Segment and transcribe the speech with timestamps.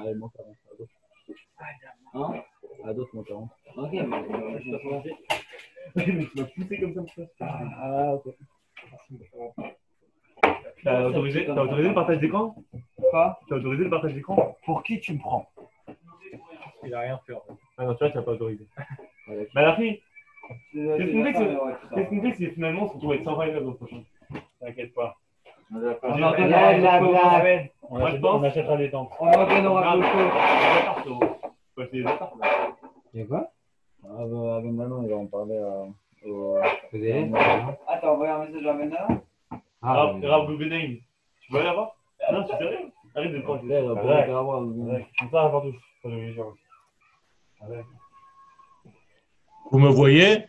[0.00, 0.88] Allez, monte à à gauche.
[2.14, 2.42] Hein
[2.84, 5.14] À d'autres, monte à Ok, mais je dois changer.
[5.94, 7.26] Mais tu m'as poussé comme ça, mon
[7.76, 8.34] Ah, ok.
[10.82, 12.56] T'as autorisé, t'as autorisé le partage d'écran?
[13.10, 13.38] Quoi?
[13.48, 14.56] T'as autorisé le partage d'écran?
[14.64, 15.48] Pour qui tu me prends?
[16.84, 17.34] Il a rien fait.
[17.78, 18.66] Ah non, tu vois, tu n'as pas autorisé.
[19.54, 20.02] Bah, la fille,
[20.72, 23.64] qu'est-ce qu'on fait si- qu'est-ce qu'on fait si finalement on se retrouve avec 120 élèves
[23.64, 24.02] l'an prochain?
[24.60, 25.16] T'inquiète pas.
[26.02, 27.72] On en la blague.
[27.92, 28.40] Moi, je pense.
[28.40, 29.10] On achètera des temps.
[29.20, 30.00] On en donnera Regarde,
[31.04, 31.26] beaucoup.
[31.74, 32.32] Faut essayer les apparts.
[33.12, 33.50] Et quoi?
[34.04, 35.84] Ah, bah, Avec Manon, il va en parler euh,
[36.26, 36.56] au.
[36.58, 39.06] Ah, t'as envoyé un message à Mena
[39.82, 40.96] Ah, Rav Rav Guggenheim.
[41.40, 41.94] Tu veux aller là-bas
[42.32, 42.78] Non, tu sérieux
[43.14, 43.64] Arrête de prendre.
[43.64, 43.86] Ouais,
[45.50, 45.74] partout.
[49.70, 50.46] Vous me voyez?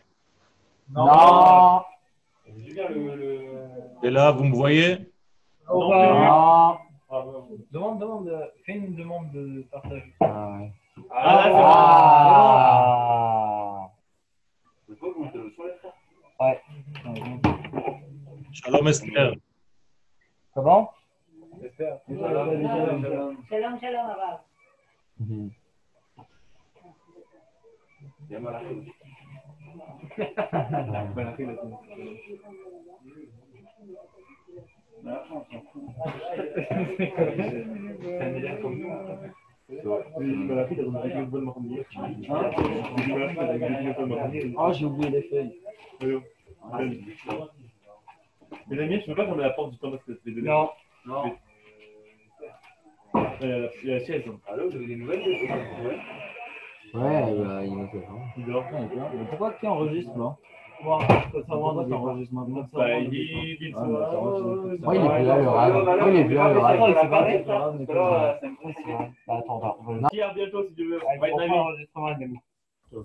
[0.90, 1.82] Non
[2.56, 3.16] J'ai bien le.
[3.16, 3.38] le...
[4.02, 5.12] Et là, vous me voyez?
[5.68, 6.78] Non, Non
[7.70, 10.12] Demande, demande, euh, fais une demande de partage.
[10.20, 10.72] Ah, ouais.
[11.10, 11.52] Ah, là,
[16.40, 16.44] Ah.
[16.44, 16.60] Ouais.
[18.52, 19.34] Shalom Esther.
[20.54, 20.90] Comment?
[21.60, 22.00] J'espère.
[22.08, 24.14] Shalom, shalom,
[44.58, 45.54] Ah, j'ai oublié les feuilles.
[48.70, 50.42] Les amis, je peux pas fermer la porte du temps parce que c'est les deux.
[50.42, 50.70] Non.
[51.06, 51.36] Non.
[53.40, 54.22] Il y a la- il y a la chaise.
[54.48, 55.20] Allô, vous avez des nouvelles
[56.94, 58.04] Ouais, bah, il m'a fait.
[58.38, 58.64] Il dort.
[58.72, 60.36] Mais pourquoi tu enregistres là
[60.82, 63.84] Moi, Bah, il dit, il Ah,
[64.94, 65.74] il est plus là, le rêve.
[65.98, 66.60] Moi, il est plus là, le.
[69.26, 70.08] Bah, attends, on va.
[70.08, 71.00] A bientôt si tu veux.
[71.14, 71.52] Il Va être faut pas ami.
[71.58, 72.38] enregistrer un ami.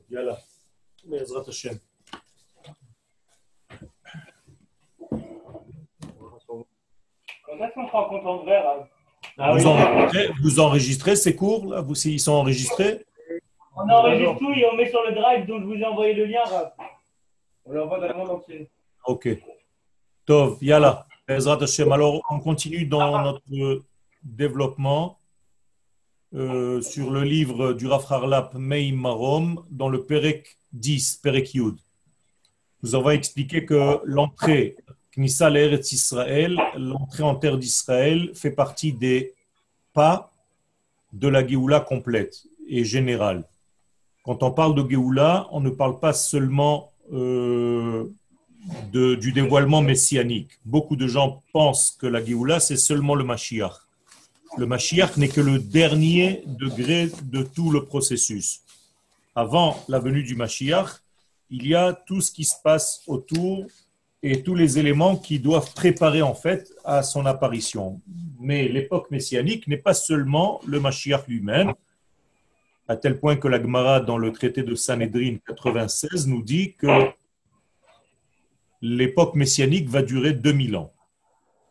[0.10, 0.38] Yalla.
[1.08, 1.78] Bezrat Hashem.
[6.48, 8.88] Quand est-ce qu'on se rencontre en vrai, Rav
[9.38, 9.62] Ah oui.
[9.62, 11.82] Vous enregistrez, vous enregistrez ces cours là?
[11.82, 13.06] Vous, Ils sont enregistrés?
[13.76, 16.26] On enregistre tout et on met sur le drive, donc je vous ai envoyé le
[16.26, 16.72] lien, Rav.
[17.70, 18.68] On l'envoie dans le monde entier.
[19.06, 19.30] Ok.
[20.26, 20.58] Tov.
[21.28, 21.92] Bezrat Hashem.
[21.92, 23.84] Alors, on continue dans notre
[24.24, 25.20] développement
[26.34, 31.76] euh, sur le livre du Rav Harlap Mei Marom dans le Perek 10, Perek Yud.
[32.82, 34.76] Nous avons expliqué que l'entrée
[35.16, 39.36] Knissa l'Eretz Israël, l'entrée en terre d'Israël fait partie des
[39.94, 40.32] pas
[41.14, 43.44] de la Géoula complète et générale.
[44.24, 48.06] Quand on parle de Géoula, on ne parle pas seulement euh,
[48.92, 50.52] de- du dévoilement messianique.
[50.66, 53.74] Beaucoup de gens pensent que la Géoula, c'est seulement le Mashiach.
[54.58, 58.62] Le Mashiach n'est que le dernier degré de tout le processus.
[59.36, 60.90] Avant la venue du Mashiach,
[61.50, 63.66] il y a tout ce qui se passe autour
[64.22, 68.02] et tous les éléments qui doivent préparer en fait à son apparition.
[68.40, 71.74] Mais l'époque messianique n'est pas seulement le Mashiach lui-même,
[72.90, 76.88] à tel point que la Gemara dans le traité de Sanhedrin 96 nous dit que
[78.82, 80.92] l'époque messianique va durer 2000 ans.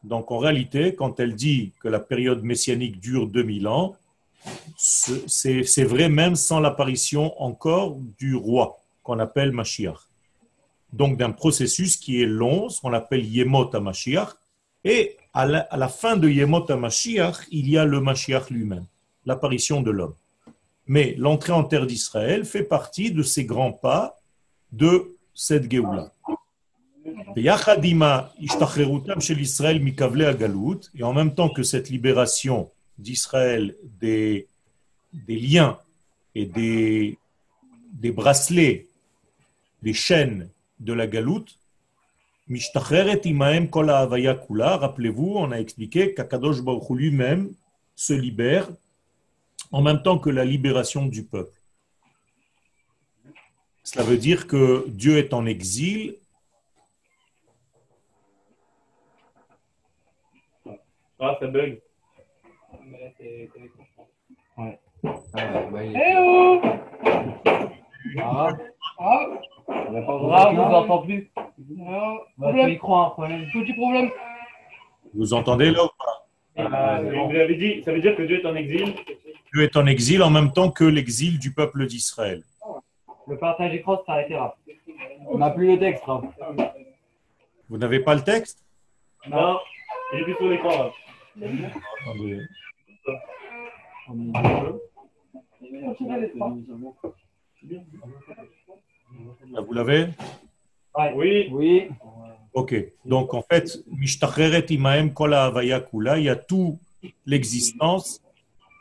[0.04, 3.96] Donc en réalité, quand elle dit que la période messianique dure 2000 ans,
[4.76, 5.26] ce-
[5.64, 9.98] c'est vrai même sans l'apparition encore du roi qu'on appelle Mashiach.
[10.92, 14.28] Donc d'un processus qui est long, ce qu'on appelle Yemot à Mashiach,
[14.84, 18.50] et à la, à la fin de Yemot à Mashiach, il y a le Mashiach
[18.50, 18.86] lui-même,
[19.26, 20.14] l'apparition de l'homme.
[20.88, 24.18] Mais l'entrée en terre d'Israël fait partie de ces grands pas
[24.72, 26.12] de cette Géoula.
[27.36, 27.48] Et
[31.02, 34.48] en même temps que cette libération d'Israël des,
[35.28, 35.78] liens
[36.34, 37.18] et des,
[38.12, 38.86] bracelets,
[39.82, 40.48] des chaînes
[40.80, 41.58] de la galoute,
[44.76, 47.52] rappelez-vous, on a expliqué qu'Akadosh Baruch lui-même
[47.94, 48.68] se libère
[49.72, 51.58] en même temps que la libération du peuple.
[53.82, 56.16] Cela veut dire que Dieu est en exil
[61.20, 61.80] Ah, ça bug.
[64.56, 64.78] Ouais.
[65.02, 66.60] Eh oh
[68.20, 68.48] Ah,
[68.98, 69.26] Ah
[69.90, 71.30] besoin vous entend plus
[71.68, 73.46] Non, Bah, crois, un problème.
[73.52, 74.10] petit problème.
[75.14, 76.27] Vous entendez là ou pas?
[76.58, 78.94] Ah, vous avez dit, ça veut dire que Dieu est en exil?
[79.52, 82.42] Dieu est en exil en même temps que l'exil du peuple d'Israël.
[83.28, 84.52] Le partage écran s'est arrêté, Rav.
[85.28, 86.24] On n'a plus le texte, Rav.
[87.68, 88.64] Vous n'avez pas le texte?
[89.30, 89.58] Non,
[90.12, 90.70] il est plus sur l'écran.
[90.84, 90.90] là.
[99.56, 100.06] Ah, Vous l'avez?
[101.14, 101.48] Oui.
[101.52, 101.88] Oui.
[102.58, 102.74] Ok.
[103.04, 104.10] Donc, en fait, il
[106.24, 106.78] y a tout
[107.24, 108.20] l'existence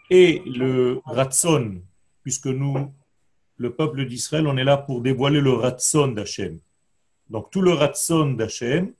[0.09, 1.75] et le ratson,
[2.24, 2.91] puisque nous,
[3.57, 6.57] le peuple d'Israël, on est là pour dévoiler le ratson d'Hachem.
[7.29, 8.94] Donc, tout le ratson d'Hachem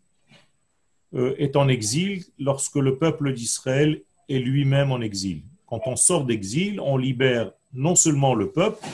[1.16, 5.42] euh, est en exil lorsque le peuple d'Israël est lui-même en exil.
[5.66, 8.86] Quand on sort d'exil, on libère non seulement le peuple,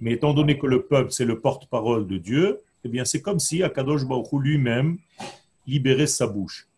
[0.00, 2.60] mais étant donné que le peuple, c'est le porte-parole de Dieu,
[2.92, 4.98] eh c'est comme si Akadosh Baruch Hu lui-même
[5.66, 6.68] libérait sa bouche.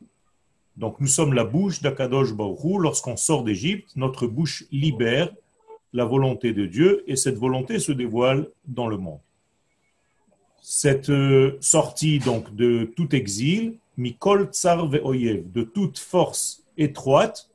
[0.79, 2.79] Donc, nous sommes la bouche d'Akadosh Baruch Hu.
[2.81, 5.35] Lorsqu'on sort d'Égypte, notre bouche libère
[5.93, 9.19] la volonté de Dieu et cette volonté se dévoile dans le monde.
[10.61, 17.51] Cette euh, sortie donc de tout exil, Mikol Tsar Ve'oyev, de toute force étroite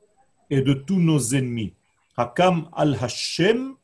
[0.50, 1.72] et de tous nos ennemis.
[2.16, 3.74] Hakam al Hashem,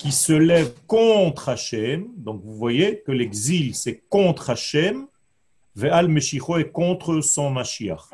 [0.00, 2.08] qui se lève contre Hachem.
[2.16, 5.06] Donc vous voyez que l'exil, c'est contre Hachem.
[5.76, 8.08] Ve'al Meshicho est contre son Mashiach.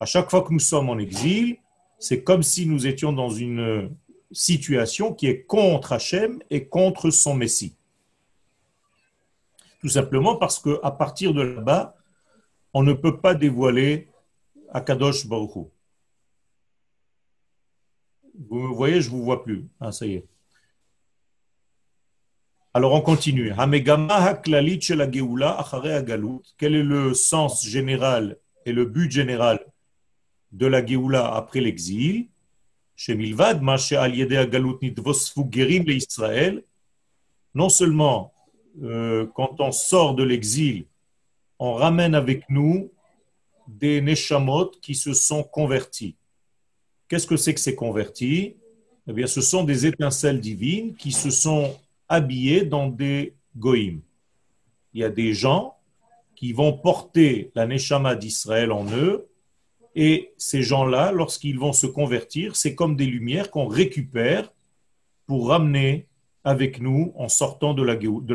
[0.00, 1.58] À chaque fois que nous sommes en exil,
[1.98, 3.94] c'est comme si nous étions dans une
[4.32, 7.76] situation qui est contre Hachem et contre son Messie.
[9.80, 11.96] Tout simplement parce que à partir de là-bas,
[12.72, 14.08] on ne peut pas dévoiler
[14.72, 15.68] Akadosh Baruch.
[18.48, 19.66] Vous me voyez, je ne vous vois plus.
[19.78, 20.26] Ah, ça y est.
[22.76, 23.52] Alors on continue.
[26.58, 28.36] Quel est le sens général
[28.66, 29.64] et le but général
[30.50, 32.26] de la Géoula après l'exil?
[37.54, 38.34] Non seulement
[38.82, 40.86] euh, quand on sort de l'exil,
[41.60, 42.90] on ramène avec nous
[43.68, 46.16] des neshamot qui se sont convertis.
[47.08, 48.56] Qu'est-ce que c'est que ces convertis?
[49.06, 51.76] Eh bien, ce sont des étincelles divines qui se sont
[52.08, 54.02] habillés dans des goïms.
[54.92, 55.76] Il y a des gens
[56.34, 59.28] qui vont porter la neshama d'Israël en eux,
[59.94, 64.52] et ces gens-là, lorsqu'ils vont se convertir, c'est comme des lumières qu'on récupère
[65.26, 66.06] pour ramener
[66.42, 68.34] avec nous en sortant de la, de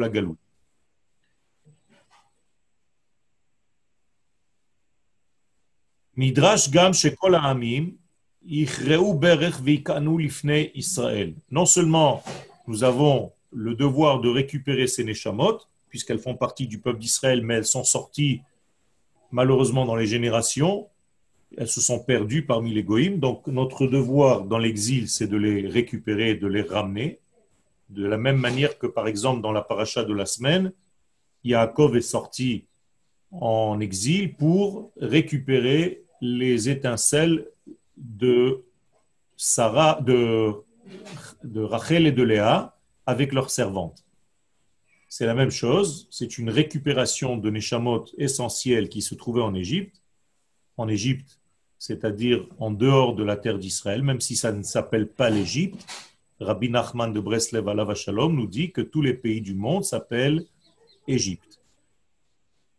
[10.17, 11.35] lifnei Israël.
[11.51, 12.23] Non seulement
[12.67, 15.59] nous avons le devoir de récupérer ces neshamot,
[15.89, 18.41] puisqu'elles font partie du peuple d'Israël, mais elles sont sorties
[19.31, 20.87] malheureusement dans les générations,
[21.57, 23.19] elles se sont perdues parmi les goïms.
[23.19, 27.19] Donc notre devoir dans l'exil, c'est de les récupérer, de les ramener.
[27.89, 30.71] De la même manière que par exemple dans la paracha de la semaine,
[31.43, 32.65] Yaakov est sorti
[33.31, 37.47] en exil pour récupérer les étincelles
[37.97, 38.63] de
[39.37, 40.53] Sarah, de,
[41.43, 42.75] de Rachel et de Léa,
[43.09, 44.05] avec leurs servantes.
[45.07, 50.03] C'est la même chose, c'est une récupération de Neshamot essentiels qui se trouvaient en Égypte.
[50.77, 51.39] En Égypte,
[51.79, 55.83] c'est-à-dire en dehors de la terre d'Israël, même si ça ne s'appelle pas l'Égypte.
[56.39, 60.45] Rabbi Nachman de Breslev Alav Shalom nous dit que tous les pays du monde s'appellent
[61.07, 61.59] Égypte.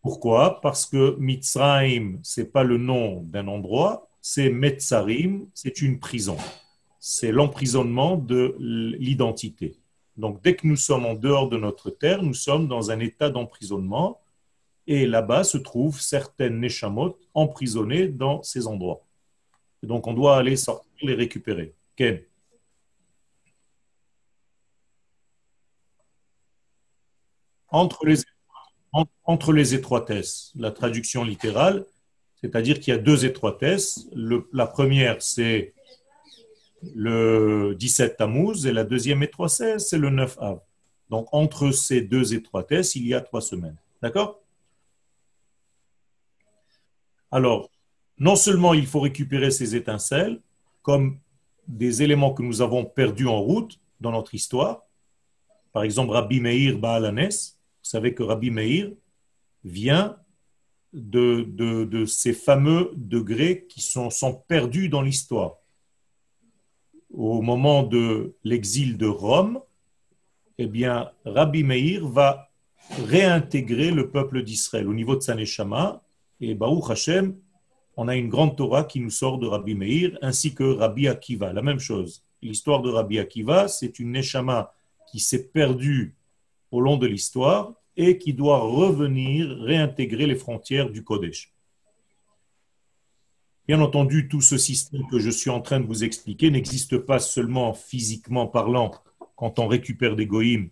[0.00, 0.60] Pourquoi?
[0.60, 6.36] Parce que Mitzrayim, c'est pas le nom d'un endroit, c'est Metzarim, c'est une prison.
[7.00, 9.79] C'est l'emprisonnement de l'identité.
[10.20, 13.30] Donc, dès que nous sommes en dehors de notre terre, nous sommes dans un état
[13.30, 14.20] d'emprisonnement.
[14.86, 19.02] Et là-bas se trouvent certaines neshamot emprisonnées dans ces endroits.
[19.82, 21.74] Donc, on doit aller sortir, les récupérer.
[21.96, 22.20] Ken
[27.70, 28.18] entre les,
[29.24, 31.86] entre les étroitesses, la traduction littérale,
[32.40, 34.08] c'est-à-dire qu'il y a deux étroitesses.
[34.52, 35.72] La première, c'est
[36.94, 40.60] le 17 Tammuz et la deuxième étroitesse, c'est le 9 Av.
[41.10, 43.76] Donc, entre ces deux étroitesses, il y a trois semaines.
[44.00, 44.40] D'accord?
[47.30, 47.70] Alors,
[48.18, 50.40] non seulement il faut récupérer ces étincelles
[50.82, 51.18] comme
[51.66, 54.82] des éléments que nous avons perdus en route dans notre histoire.
[55.72, 58.90] Par exemple, Rabbi Meir Baalanes, vous savez que Rabbi Meir
[59.64, 60.16] vient
[60.92, 65.59] de, ces fameux degrés qui sont, sont perdus dans l'histoire
[67.12, 69.60] au moment de l'exil de Rome,
[70.58, 72.50] eh bien, Rabbi Meir va
[73.06, 76.02] réintégrer le peuple d'Israël au niveau de Saneshama.
[76.40, 77.36] Et Baruch Hashem,
[77.96, 81.52] on a une grande Torah qui nous sort de Rabbi Meir, ainsi que Rabbi Akiva.
[81.52, 82.22] La même chose.
[82.42, 84.72] L'histoire de Rabbi Akiva, c'est une Neshama
[85.10, 86.14] qui s'est perdue
[86.70, 91.52] au long de l'histoire et qui doit revenir réintégrer les frontières du Kodesh.
[93.70, 97.20] Bien entendu, tout ce système que je suis en train de vous expliquer n'existe pas
[97.20, 98.90] seulement physiquement parlant
[99.36, 100.70] quand on récupère des goïms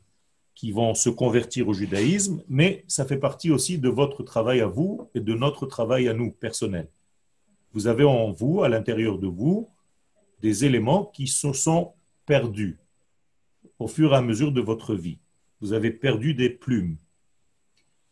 [0.56, 4.66] qui vont se convertir au judaïsme, mais ça fait partie aussi de votre travail à
[4.66, 6.88] vous et de notre travail à nous, personnel.
[7.72, 9.70] Vous avez en vous, à l'intérieur de vous,
[10.42, 11.92] des éléments qui se sont
[12.26, 12.80] perdus
[13.78, 15.20] au fur et à mesure de votre vie.
[15.60, 16.96] Vous avez perdu des plumes.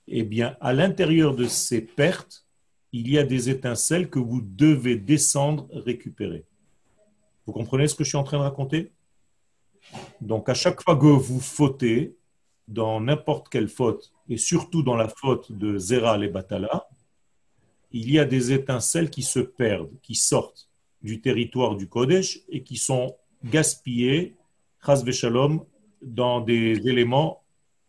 [0.07, 2.46] Eh bien, à l'intérieur de ces pertes,
[2.93, 6.45] il y a des étincelles que vous devez descendre récupérer.
[7.47, 8.93] Vous comprenez ce que je suis en train de raconter?
[10.21, 12.17] Donc, à chaque fois que vous fautez,
[12.67, 16.89] dans n'importe quelle faute, et surtout dans la faute de Zera et Batala,
[17.93, 20.69] il y a des étincelles qui se perdent, qui sortent
[21.03, 24.37] du territoire du Kodesh et qui sont gaspillées,
[24.85, 25.65] chas shalom,
[26.03, 27.45] dans des éléments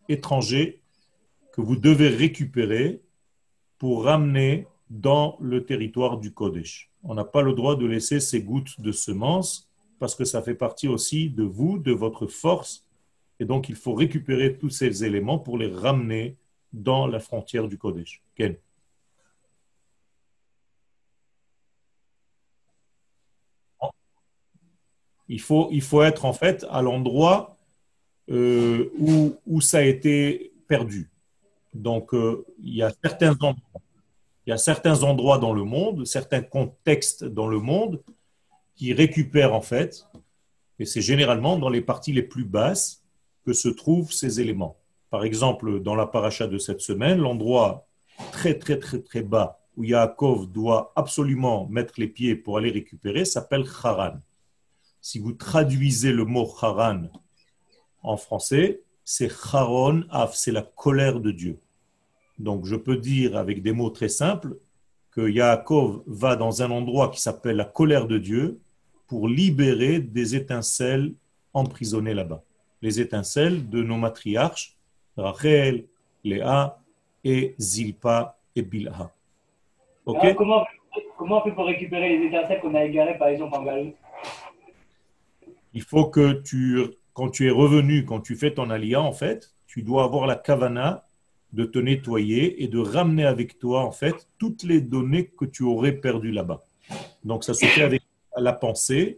[0.08, 0.82] étrangers
[1.54, 3.01] que vous devez récupérer
[3.80, 6.89] pour ramener dans le territoire du Kodesh.
[7.03, 10.56] On n'a pas le droit de laisser ces gouttes de semences parce que ça fait
[10.56, 12.88] partie aussi de vous, de votre force
[13.39, 16.38] et donc, il faut récupérer tous ces éléments pour les ramener
[16.74, 18.22] dans la frontière du Kodesh.
[18.36, 18.58] Ken
[25.29, 27.58] il faut, il faut être en fait à l'endroit
[28.29, 31.10] euh, où, où, ça a été perdu.
[31.74, 33.82] Donc, euh, il, y a certains endroits,
[34.48, 38.01] il y a certains endroits dans le monde, certains contextes dans le monde
[38.75, 40.08] qui récupèrent en fait,
[40.80, 43.04] et c'est généralement dans les parties les plus basses,
[43.46, 44.77] que se trouvent ces éléments.
[45.10, 47.88] Par exemple, dans la paracha de cette semaine, l'endroit
[48.32, 53.25] très très très très bas où Yaakov doit absolument mettre les pieds pour aller récupérer
[53.25, 54.18] s'appelle Haran.
[55.01, 57.04] Si vous traduisez le mot Haran
[58.01, 61.60] en français, c'est Haron Af, c'est la colère de Dieu.
[62.39, 64.58] Donc je peux dire avec des mots très simples
[65.12, 68.60] que Yaakov va dans un endroit qui s'appelle la colère de Dieu
[69.08, 71.13] pour libérer des étincelles
[71.53, 72.44] emprisonnées là-bas.
[72.82, 74.77] Les étincelles de nos matriarches,
[75.15, 75.86] Rachel,
[76.24, 76.77] Léa
[77.24, 79.12] et Zilpa et Bilha.
[80.06, 80.36] Ok?
[80.36, 80.63] Comment,
[81.17, 83.94] comment on fait pour récupérer les étincelles qu'on a égarées par exemple en Galou
[85.74, 86.79] Il faut que tu,
[87.13, 90.36] quand tu es revenu, quand tu fais ton alia, en fait, tu dois avoir la
[90.36, 91.07] kavana
[91.58, 95.64] de te nettoyer et de ramener avec toi, en fait, toutes les données que tu
[95.64, 96.64] aurais perdues là-bas.
[97.26, 98.04] Donc, ça se fait avec
[98.38, 99.18] la pensée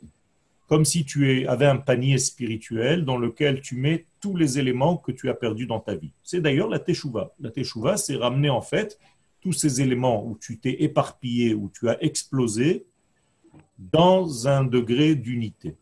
[0.67, 5.12] comme si tu avais un panier spirituel dans lequel tu mets tous les éléments que
[5.12, 6.12] tu as perdus dans ta vie.
[6.24, 7.34] C'est d'ailleurs la teshuva.
[7.39, 9.00] La teshuva, c'est ramener en fait
[9.41, 12.86] tous ces éléments où tu t'es éparpillé, où tu as explosé,
[13.77, 15.75] dans un degré d'unité.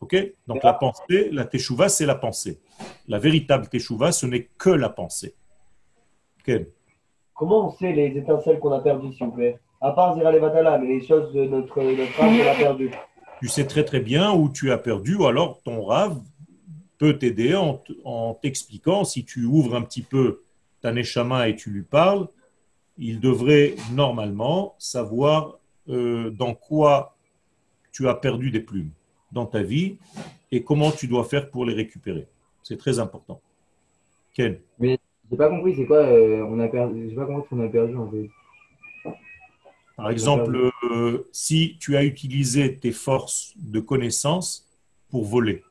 [0.00, 0.16] Ok?
[0.46, 2.60] Donc la pensée, la teshuva, c'est la pensée.
[3.08, 5.34] La véritable teshuva, ce n'est que la pensée.
[7.34, 9.58] Comment on sait les étincelles qu'on a perdues, s'il vous plaît?
[9.80, 12.90] À part Zira Levatala, mais les choses de notre, notre âme qu'on a perdues.
[13.40, 16.20] Tu sais très très bien où tu as perdu, ou alors ton rave
[16.98, 20.42] peut t'aider en, t'expliquant, si tu ouvres un petit peu
[20.80, 22.26] ta neshama et tu lui parles,
[22.96, 27.16] il devrait normalement savoir euh, dans quoi
[27.92, 28.90] tu as perdu des plumes
[29.32, 29.96] dans ta vie
[30.50, 32.26] et comment tu dois faire pour les récupérer.
[32.62, 33.40] C'est très important.
[34.34, 34.98] Ken Mais
[35.30, 37.96] j'ai pas compris, c'est quoi euh, on a perdu J'ai pas compris qu'on a perdu
[37.96, 38.28] en fait.
[39.96, 44.68] Par exemple, euh, si tu as utilisé tes forces de connaissance
[45.10, 45.64] pour voler,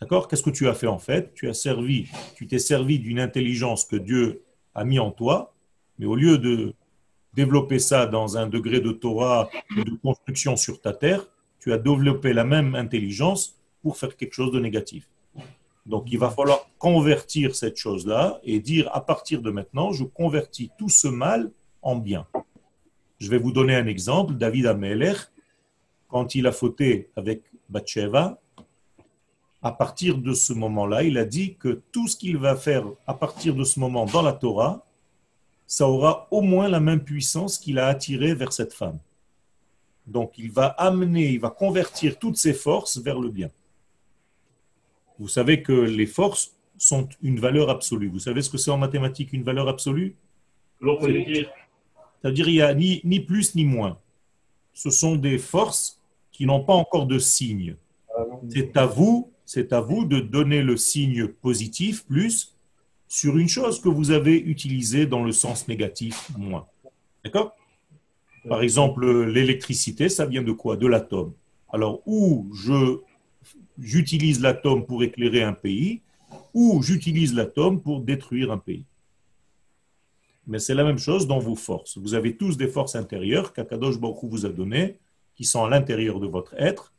[0.00, 1.32] d'accord Qu'est-ce que tu as fait en fait?
[1.34, 4.42] Tu as servi, tu t'es servi d'une intelligence que Dieu
[4.74, 5.54] a mis en toi,
[5.98, 6.74] mais au lieu de
[7.34, 11.24] développer ça dans un degré de Torah et de construction sur ta terre,
[11.60, 15.08] tu as développé la même intelligence pour faire quelque chose de négatif.
[15.86, 20.70] Donc il va falloir convertir cette chose-là et dire à partir de maintenant, je convertis
[20.78, 21.50] tout ce mal
[21.82, 22.26] en bien.
[23.18, 24.34] Je vais vous donner un exemple.
[24.34, 25.14] David Ameler,
[26.08, 28.38] quand il a fauté avec Bathsheba,
[29.62, 33.14] à partir de ce moment-là, il a dit que tout ce qu'il va faire à
[33.14, 34.84] partir de ce moment dans la Torah,
[35.66, 38.98] ça aura au moins la même puissance qu'il a attiré vers cette femme.
[40.08, 43.50] Donc il va amener, il va convertir toutes ses forces vers le bien.
[45.18, 48.08] Vous savez que les forces sont une valeur absolue.
[48.08, 50.16] Vous savez ce que c'est en mathématiques une valeur absolue?
[52.22, 53.98] C'est-à-dire qu'il n'y a ni, ni plus ni moins.
[54.72, 56.00] Ce sont des forces
[56.32, 57.76] qui n'ont pas encore de signe.
[58.48, 62.54] C'est à vous, c'est à vous de donner le signe positif plus
[63.08, 66.66] sur une chose que vous avez utilisée dans le sens négatif moins.
[67.24, 67.57] D'accord?
[68.46, 70.76] Par exemple, l'électricité, ça vient de quoi?
[70.76, 71.32] De l'atome.
[71.70, 72.98] Alors, où je
[73.80, 76.00] j'utilise l'atome pour éclairer un pays,
[76.52, 78.84] ou j'utilise l'atome pour détruire un pays.
[80.46, 81.98] Mais c'est la même chose dans vos forces.
[81.98, 84.96] Vous avez tous des forces intérieures qu'Akadosh Baruch vous a données,
[85.36, 86.92] qui sont à l'intérieur de votre être.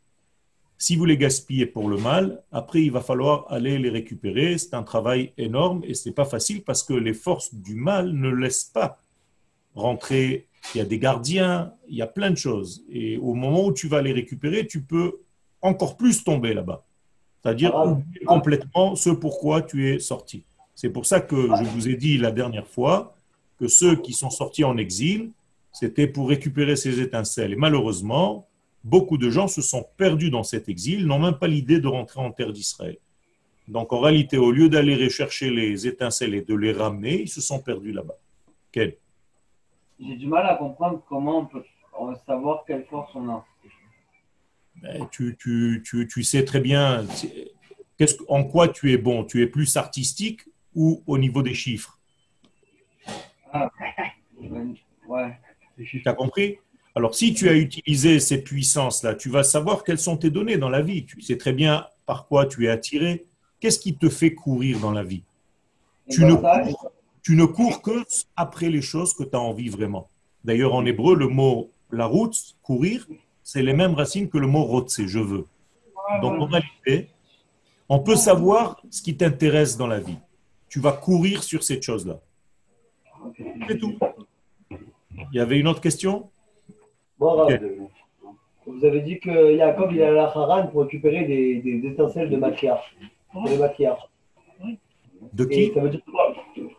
[0.78, 4.58] Si vous les gaspillez pour le mal, après il va falloir aller les récupérer.
[4.58, 8.30] C'est un travail énorme et c'est pas facile parce que les forces du mal ne
[8.30, 8.98] laissent pas
[9.76, 10.48] rentrer.
[10.74, 12.84] Il y a des gardiens, il y a plein de choses.
[12.92, 15.20] Et au moment où tu vas les récupérer, tu peux
[15.62, 16.86] encore plus tomber là-bas.
[17.42, 20.44] C'est-à-dire oublier complètement ce pourquoi tu es sorti.
[20.76, 23.16] C'est pour ça que je vous ai dit la dernière fois
[23.60, 25.32] que ceux qui sont sortis en exil,
[25.72, 27.54] c'était pour récupérer ces étincelles.
[27.54, 28.48] Et malheureusement,
[28.84, 32.22] beaucoup de gens se sont perdus dans cet exil, n'ont même pas l'idée de rentrer
[32.22, 32.98] en terre d'Israël.
[33.68, 37.42] Donc en réalité, au lieu d'aller rechercher les étincelles et de les ramener, ils se
[37.42, 38.18] sont perdus là-bas.
[40.00, 41.64] J'ai du mal à comprendre comment on peut
[42.26, 43.46] savoir quelle force on a.
[44.82, 47.06] Ben, tu, tu, tu, tu, sais très bien
[48.28, 49.26] en quoi tu es bon?
[49.26, 50.42] Tu es plus artistique
[50.74, 52.00] ou au niveau des chiffres?
[53.52, 53.70] Ah,
[55.08, 55.38] ouais.
[55.78, 56.60] Tu as compris?
[56.96, 60.70] Alors, si tu as utilisé ces puissances-là, tu vas savoir quelles sont tes données dans
[60.70, 61.06] la vie.
[61.06, 63.26] Tu sais très bien par quoi tu es attiré.
[63.60, 65.24] Qu'est-ce qui te fait courir dans la vie?
[66.10, 68.04] Tu ne, cours, tu ne cours que
[68.36, 70.10] après les choses que tu as envie vraiment.
[70.44, 73.08] D'ailleurs, en hébreu, le mot la route, courir,
[73.44, 75.46] c'est les mêmes racines que le mot rotse, je veux.
[76.22, 77.10] Donc en réalité,
[77.88, 80.18] on peut savoir ce qui t'intéresse dans la vie.
[80.68, 82.20] Tu vas courir sur cette chose-là.
[83.68, 83.98] C'est tout.
[84.70, 86.30] Il y avait une autre question?
[87.18, 87.48] Bon,
[88.66, 92.30] Vous avez dit que Jacob il est à la Haran pour récupérer des, des étincelles
[92.30, 92.96] de matriarche.
[93.34, 94.04] De matriarche.
[95.34, 95.72] De qui?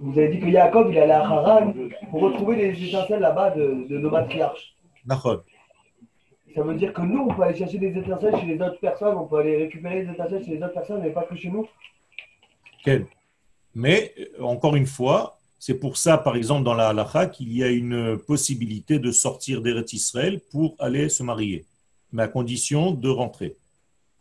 [0.00, 1.74] Vous avez dit que Jacob il est à Haran
[2.10, 4.74] pour retrouver des étincelles là-bas de, de nos matriarches.
[5.04, 5.44] D'accord.
[6.54, 9.16] Ça veut dire que nous, on peut aller chercher des étincelles chez les autres personnes,
[9.16, 11.66] on peut aller récupérer des étincelles chez les autres personnes, mais pas que chez nous.
[13.74, 17.68] Mais, encore une fois, c'est pour ça, par exemple, dans la halakha, qu'il y a
[17.68, 21.66] une possibilité de sortir d'Eretz Israël pour aller se marier,
[22.12, 23.56] mais à condition de rentrer.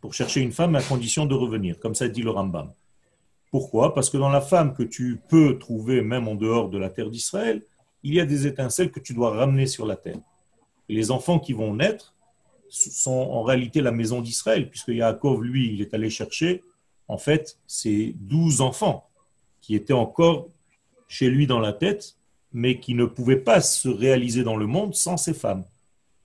[0.01, 2.71] Pour chercher une femme, à condition de revenir, comme ça dit le Rambam.
[3.51, 3.93] Pourquoi?
[3.93, 7.09] Parce que dans la femme que tu peux trouver même en dehors de la terre
[7.09, 7.63] d'Israël,
[8.03, 10.19] il y a des étincelles que tu dois ramener sur la terre.
[10.87, 12.13] Les enfants qui vont naître,
[12.69, 16.63] sont en réalité la maison d'Israël, puisque Yaakov, lui, il est allé chercher,
[17.07, 19.09] en fait, ses douze enfants
[19.61, 20.49] qui étaient encore
[21.07, 22.15] chez lui dans la tête,
[22.53, 25.65] mais qui ne pouvaient pas se réaliser dans le monde sans ses femmes.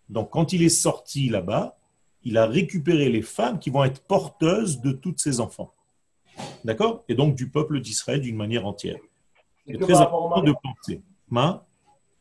[0.09, 1.79] Donc, quand il est sorti là-bas,
[2.23, 5.73] il a récupéré les femmes qui vont être porteuses de tous ses enfants.
[6.65, 7.05] D'accord?
[7.09, 8.97] Et donc du peuple d'Israël d'une manière entière.
[9.67, 11.03] C'est très important de penser.
[11.29, 11.67] Ma?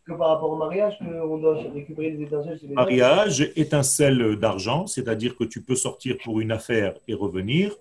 [0.05, 5.37] Que par rapport au mariage, on doit récupérer des étincelles les Mariage, étincelle d'argent, c'est-à-dire
[5.37, 7.73] que tu peux sortir pour une affaire et revenir.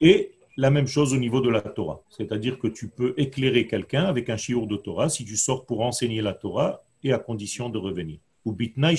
[0.00, 4.04] Et la même chose au niveau de la Torah, c'est-à-dire que tu peux éclairer quelqu'un
[4.04, 7.68] avec un chiour de Torah si tu sors pour enseigner la Torah et à condition
[7.68, 8.18] de revenir.
[8.44, 8.94] Ou bitnai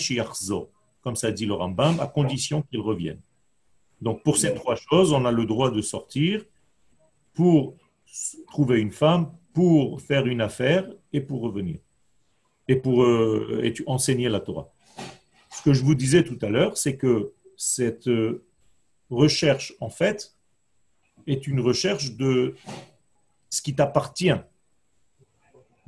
[1.02, 3.20] comme ça dit le Rambam, à condition qu'il revienne.
[4.02, 6.44] Donc pour ces trois choses, on a le droit de sortir
[7.34, 7.76] pour
[8.48, 11.80] trouver une femme, pour faire une affaire et pour revenir
[12.68, 14.72] et pour euh, et enseigner la Torah.
[15.52, 18.46] Ce que je vous disais tout à l'heure, c'est que cette euh,
[19.10, 20.36] recherche, en fait,
[21.28, 22.56] est une recherche de
[23.50, 24.34] ce qui t'appartient.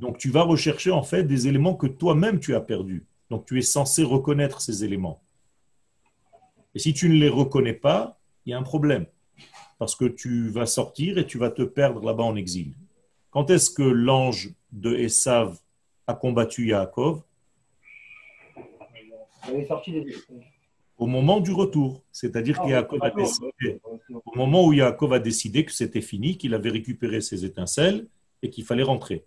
[0.00, 3.06] Donc tu vas rechercher en fait des éléments que toi-même tu as perdus.
[3.30, 5.20] Donc tu es censé reconnaître ces éléments.
[6.76, 9.06] Et si tu ne les reconnais pas, il y a un problème.
[9.78, 12.74] Parce que tu vas sortir et tu vas te perdre là-bas en exil.
[13.30, 15.58] Quand est-ce que l'ange de Esav
[16.06, 17.22] a combattu Yaakov?
[20.98, 22.02] Au moment du retour.
[22.12, 26.68] C'est-à-dire ah, a décidé, au moment où Yaakov a décidé que c'était fini, qu'il avait
[26.68, 28.06] récupéré ses étincelles
[28.42, 29.24] et qu'il fallait rentrer.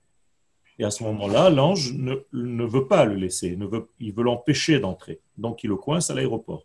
[0.77, 4.79] Et à ce moment-là, l'ange ne, veut pas le laisser, ne veut, il veut l'empêcher
[4.79, 5.19] d'entrer.
[5.35, 6.63] Donc il le coince à l'aéroport.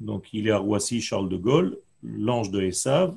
[0.00, 3.14] Donc il est à Roissy, Charles de Gaulle, l'ange de Esav,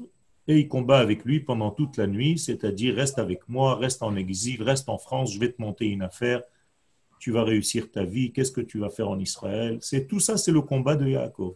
[0.48, 4.16] et il combat avec lui pendant toute la nuit, c'est-à-dire reste avec moi, reste en
[4.16, 6.42] exil, reste en France, je vais te monter une affaire,
[7.20, 9.78] tu vas réussir ta vie, qu'est-ce que tu vas faire en Israël?
[9.82, 11.56] C'est tout ça, c'est le combat de Yaakov.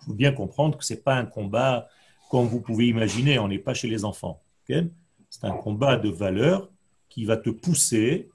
[0.00, 1.86] Il faut bien comprendre que ce n'est pas un combat
[2.30, 4.42] comme vous pouvez imaginer, on n'est pas chez les enfants.
[4.66, 6.70] c'est un combat de valeur
[7.08, 8.30] qui va te pousser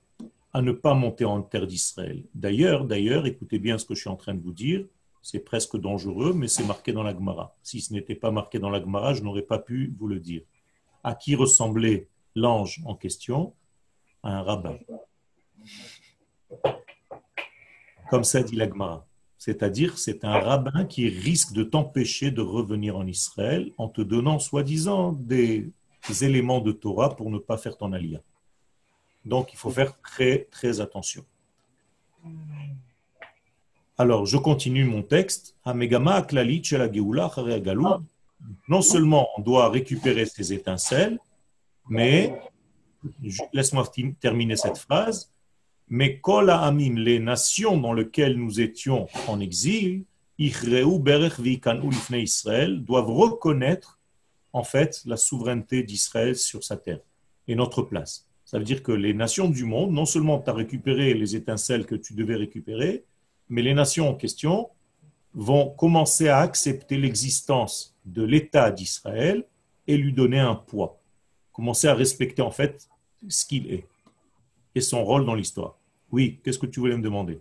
[0.54, 2.24] à ne pas monter en terre d'Israël.
[2.34, 4.86] D'ailleurs, d'ailleurs, écoutez bien ce que je suis en train de vous dire,
[5.22, 7.56] c'est presque dangereux, mais c'est marqué dans la Gemara.
[7.64, 10.44] Si ce n'était pas marqué dans la Gemara, je n'aurais pas pu vous le dire.
[11.04, 13.54] À qui ressemblait l'ange en question?
[14.24, 14.78] À un rabbin.
[18.10, 19.06] Comme ça dit la Gemara.
[19.38, 24.38] C'est-à-dire, c'est un rabbin qui risque de t'empêcher de revenir en Israël en te donnant
[24.38, 25.72] soi-disant des
[26.22, 28.20] éléments de Torah pour ne pas faire ton alia.
[29.24, 31.24] Donc, il faut faire très, très attention.
[34.00, 35.58] Alors, je continue mon texte.
[38.70, 41.20] Non seulement on doit récupérer ces étincelles,
[41.90, 42.34] mais,
[43.52, 45.34] laisse-moi terminer cette phrase,
[45.90, 50.06] mais kol ha'amim, les nations dans lesquelles nous étions en exil,
[50.38, 50.86] Israël,
[52.86, 54.00] doivent reconnaître
[54.54, 57.02] en fait la souveraineté d'Israël sur sa terre
[57.50, 58.30] et notre place.
[58.46, 61.86] Ça veut dire que les nations du monde, non seulement tu as récupéré les étincelles
[61.86, 63.04] que tu devais récupérer,
[63.50, 64.70] mais les nations en question
[65.34, 69.46] vont commencer à accepter l'existence de l'État d'Israël
[69.88, 71.00] et lui donner un poids.
[71.52, 72.88] Commencer à respecter en fait
[73.28, 73.86] ce qu'il est
[74.76, 75.78] et son rôle dans l'histoire.
[76.12, 77.40] Oui, qu'est-ce que tu voulais me demander?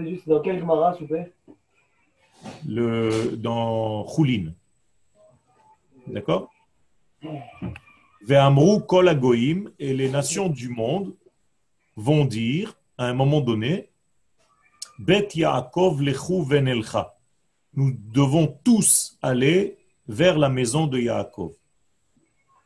[0.00, 1.32] Juste dans quel Gemara, s'il vous plaît?
[2.66, 4.52] Le, dans Choulin.
[6.06, 6.50] D'accord?
[8.22, 9.08] Ve'amru kol
[9.78, 11.14] et les nations du monde
[11.94, 13.90] vont dire, à un moment donné,
[14.98, 17.14] Bet Yaakov lechu venelcha.
[17.74, 19.76] Nous devons tous aller
[20.08, 21.52] vers la maison de Yaakov.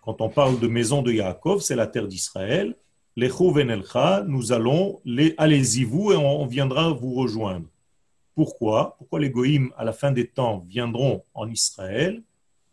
[0.02, 2.76] Quand on parle de maison de Yaakov, c'est la terre d'Israël.
[3.16, 3.44] Lechu
[4.28, 5.00] nous allons,
[5.36, 7.66] allez-y vous et on viendra vous rejoindre.
[8.36, 8.94] Pourquoi?
[8.98, 12.22] Pourquoi les goïms, à la fin des temps, viendront en Israël?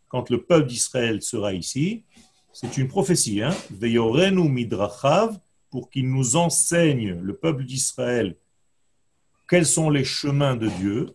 [0.08, 2.04] Quand le peuple d'Israël sera ici
[2.52, 3.42] C'est une prophétie.
[3.42, 5.38] Hein midrachav,
[5.70, 8.36] pour qu'il nous enseigne, le peuple d'Israël,
[9.48, 11.14] quels sont les chemins de Dieu?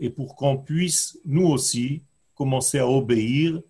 [0.00, 2.02] Et pour qu'on puisse, nous aussi,
[2.34, 3.60] commencer à obéir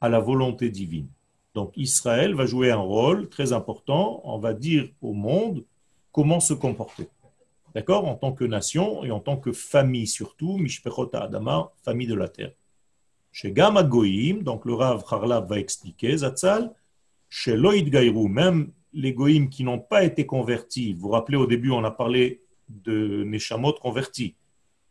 [0.00, 1.08] à la volonté divine.
[1.54, 4.22] Donc Israël va jouer un rôle très important.
[4.24, 5.64] On va dire au monde
[6.12, 7.08] comment se comporter.
[7.74, 8.06] D'accord?
[8.08, 12.28] En tant que nation et en tant que famille surtout, Mishpechot Adama, famille de la
[12.28, 12.52] terre.
[13.32, 16.72] Chez Gamma Goïm, donc le Rav Harlab va expliquer, Zatzal,
[17.28, 21.46] chez Loïd Gaïrou, même les Goïm qui n'ont pas été convertis, vous vous rappelez au
[21.46, 24.34] début, on a parlé de Neshamot convertis,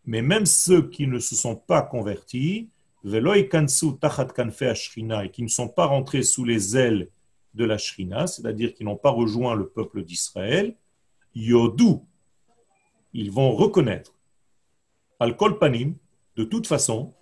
[0.05, 2.69] mais même ceux qui ne se sont pas convertis,
[3.05, 3.21] et
[5.31, 7.09] qui ne sont pas rentrés sous les ailes
[7.53, 10.75] de la Shrina, c'est-à-dire qui n'ont pas rejoint le peuple d'Israël,
[11.33, 12.05] Yodou,
[13.13, 14.13] ils vont reconnaître,
[15.19, 15.95] Al-Kol Panim,
[16.35, 17.13] de toute façon,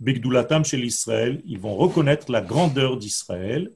[0.00, 3.70] Bigdulatam chez l'Israël, ils vont reconnaître la grandeur d'Israël,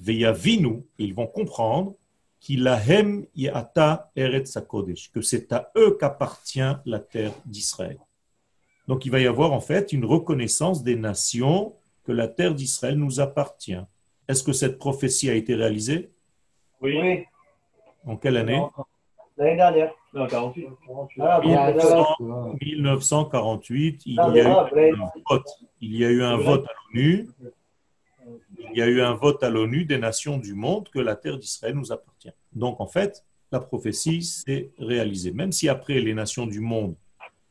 [0.00, 1.94] Veyavinu, et ils vont comprendre
[2.40, 7.98] qu'Ilahem Yata Eretz HaKodesh, que c'est à eux qu'appartient la terre d'Israël.
[8.86, 12.98] Donc il va y avoir en fait une reconnaissance des nations que la terre d'Israël
[12.98, 13.78] nous appartient.
[14.28, 16.10] Est-ce que cette prophétie a été réalisée?
[16.80, 16.98] Oui.
[17.00, 17.24] Oui,
[18.04, 18.60] En quelle année?
[19.36, 19.92] L'année dernière.
[20.12, 20.68] Non, 48.
[21.18, 21.40] Ah.
[21.42, 25.48] 1948, il y Non, a eu ah, un vote.
[25.80, 27.28] Il y a eu un vote à l'ONU.
[28.72, 31.38] Il y a eu un vote à l'ONU des nations du monde que la terre
[31.38, 32.30] d'Israël nous appartient.
[32.52, 35.32] Donc en fait, la prophétie s'est réalisée.
[35.32, 36.96] Même si après les nations du monde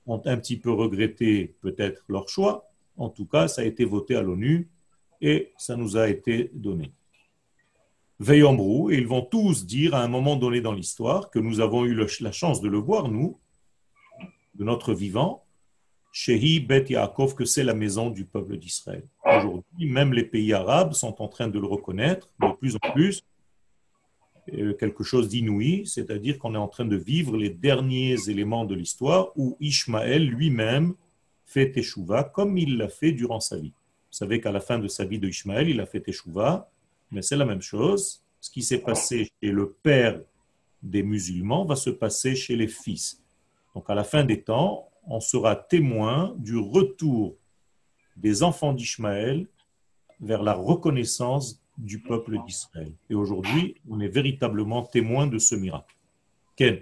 [0.06, 4.16] ont un petit peu regretté peut-être leur choix, en tout cas, ça a été voté
[4.16, 4.70] à l'ONU
[5.22, 6.92] et ça nous a été donné.
[8.20, 11.86] Veillombrou, et ils vont tous dire à un moment donné dans l'histoire que nous avons
[11.86, 13.40] eu la chance de le voir, nous,
[14.56, 15.46] de notre vivant,
[16.16, 19.04] Shehi Bet Yaakov, que c'est la maison du peuple d'Israël.
[19.26, 23.24] Aujourd'hui, même les pays arabes sont en train de le reconnaître de plus en plus,
[24.54, 28.76] euh, quelque chose d'inouï, c'est-à-dire qu'on est en train de vivre les derniers éléments de
[28.76, 30.94] l'histoire où Ishmaël lui-même
[31.46, 33.74] fait Teshuvah comme il l'a fait durant sa vie.
[34.12, 36.70] Vous savez qu'à la fin de sa vie de Ishmaël, il a fait Teshuvah,
[37.10, 38.22] mais c'est la même chose.
[38.40, 40.22] Ce qui s'est passé chez le père
[40.84, 43.20] des musulmans va se passer chez les fils.
[43.74, 47.36] Donc à la fin des temps, on sera témoin du retour
[48.16, 49.48] des enfants d'Ishmaël
[50.20, 52.94] vers la reconnaissance du peuple d'Israël.
[53.10, 55.96] Et aujourd'hui, on est véritablement témoin de ce miracle.
[56.56, 56.82] Ken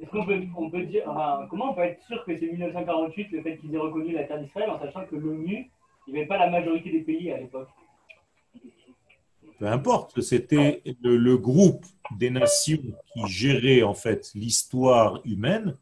[0.00, 3.30] Est-ce qu'on peut, on peut dire, enfin, comment on peut être sûr que c'est 1948
[3.30, 5.70] le fait qu'ils aient reconnu la terre d'Israël en sachant que l'ONU,
[6.06, 7.68] il n'y avait pas la majorité des pays à l'époque?
[9.58, 11.86] Peu importe, c'était le, le groupe
[12.18, 15.76] des nations qui gérait en fait l'histoire humaine.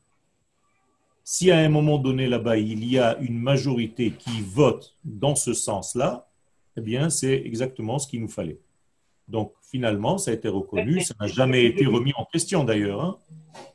[1.33, 5.53] Si à un moment donné là-bas il y a une majorité qui vote dans ce
[5.55, 6.27] sens-là,
[6.77, 8.59] eh bien c'est exactement ce qu'il nous fallait.
[9.29, 13.01] Donc finalement, ça a été reconnu, ça n'a jamais été remis en question d'ailleurs.
[13.05, 13.16] hein.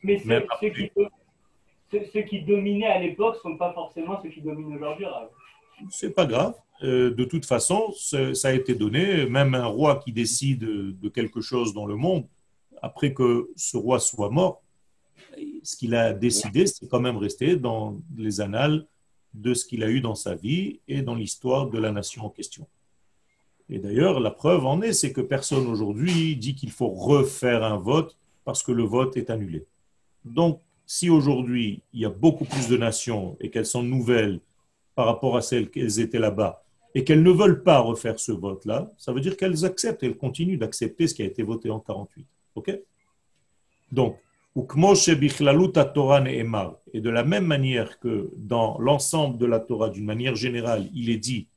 [0.04, 0.92] Mais ceux, ceux qui,
[2.12, 5.06] ceux- qui dominaient à l'époque ne sont pas forcément ceux qui dominent aujourd'hui.
[5.90, 6.56] C'est pas grave.
[6.84, 7.94] Euh, de toute façon,
[8.34, 9.28] ça a été donné.
[9.30, 10.60] Même un roi qui décide
[11.04, 12.26] de quelque chose dans le monde,
[12.82, 14.62] après que ce roi soit mort,
[15.64, 18.86] ce qu'il a décidé, c'est quand même resté dans les annales
[19.34, 22.30] de ce qu'il a eu dans sa vie et dans l'histoire de la nation en
[22.30, 22.68] question.
[23.70, 27.78] Et d'ailleurs, la preuve en est, c'est que personne aujourd'hui dit qu'il faut refaire un
[27.78, 29.66] vote parce que le vote est annulé.
[30.24, 34.40] Donc, si aujourd'hui il y a beaucoup plus de nations et qu'elles sont nouvelles
[34.94, 36.64] par rapport à celles qu'elles étaient là-bas,
[36.96, 40.58] et qu'elles ne veulent pas refaire ce vote-là, ça veut dire qu'elles acceptent, elles continuent
[40.58, 42.26] d'accepter ce qui a été voté en 48.
[42.56, 42.80] OK?
[43.92, 44.18] Donc,
[44.56, 44.62] et
[47.02, 51.18] de la même manière que dans l'ensemble de la Torah, d'une manière générale, il est
[51.18, 51.50] dit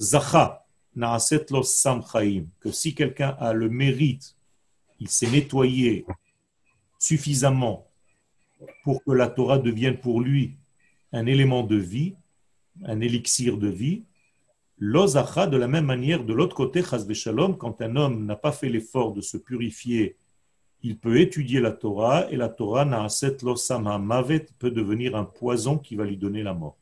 [0.00, 0.64] Zacha
[2.60, 4.36] que si quelqu'un a le mérite,
[5.00, 6.06] il s'est nettoyé
[6.98, 7.88] suffisamment
[8.82, 10.56] pour que la Torah devienne pour lui
[11.12, 12.14] un élément de vie,
[12.84, 14.04] un élixir de vie,
[14.80, 16.82] de la même manière, de l'autre côté,
[17.14, 20.16] shalom, quand un homme n'a pas fait l'effort de se purifier,
[20.82, 25.78] il peut étudier la Torah et la Torah, na'aset losama mavet, peut devenir un poison
[25.78, 26.76] qui va lui donner la mort.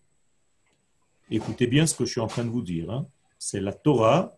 [1.31, 2.91] Écoutez bien ce que je suis en train de vous dire.
[2.91, 3.07] Hein.
[3.39, 4.37] C'est la Torah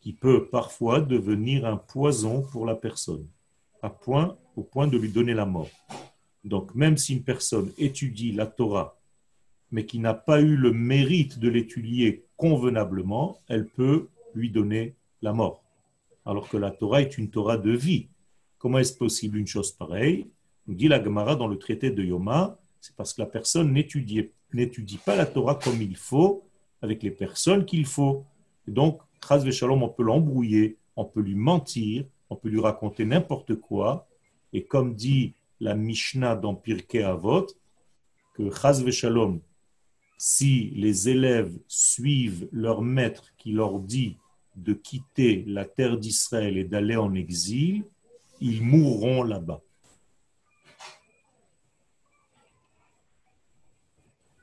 [0.00, 3.26] qui peut parfois devenir un poison pour la personne,
[3.82, 5.70] à point, au point de lui donner la mort.
[6.44, 8.98] Donc, même si une personne étudie la Torah,
[9.70, 15.32] mais qui n'a pas eu le mérite de l'étudier convenablement, elle peut lui donner la
[15.32, 15.62] mort.
[16.24, 18.08] Alors que la Torah est une Torah de vie.
[18.60, 20.26] Comment est-ce possible une chose pareille?
[20.68, 24.98] Dit la Gemara dans le traité de Yoma, c'est parce que la personne n'étudie, n'étudie
[24.98, 26.44] pas la Torah comme il faut,
[26.82, 28.26] avec les personnes qu'il faut.
[28.68, 33.06] Et donc, Chaz Shalom, on peut l'embrouiller, on peut lui mentir, on peut lui raconter
[33.06, 34.06] n'importe quoi.
[34.52, 37.46] Et comme dit la Mishnah dans Pirkei Avot,
[38.34, 39.40] que Chaz Shalom,
[40.18, 44.18] si les élèves suivent leur maître qui leur dit
[44.54, 47.84] de quitter la terre d'Israël et d'aller en exil,
[48.40, 49.60] ils mourront là-bas.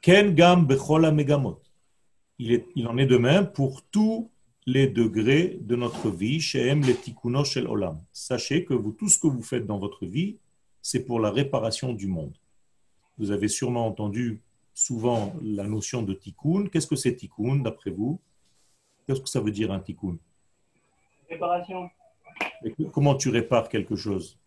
[0.01, 0.67] Ken gam.
[2.39, 4.29] Il, il en est de même pour tous
[4.67, 8.01] les degrés de notre vie, Shehem le shel olam.
[8.11, 10.37] Sachez que tout ce que vous faites dans votre vie,
[10.81, 12.37] c'est pour la réparation du monde.
[13.17, 14.41] Vous avez sûrement entendu
[14.73, 16.67] souvent la notion de tikkun.
[16.67, 18.19] Qu'est-ce que c'est tikkun d'après vous?
[19.05, 20.17] Qu'est-ce que ça veut dire un tikkun?
[21.29, 21.89] Réparation.
[22.91, 24.37] Comment tu répares quelque chose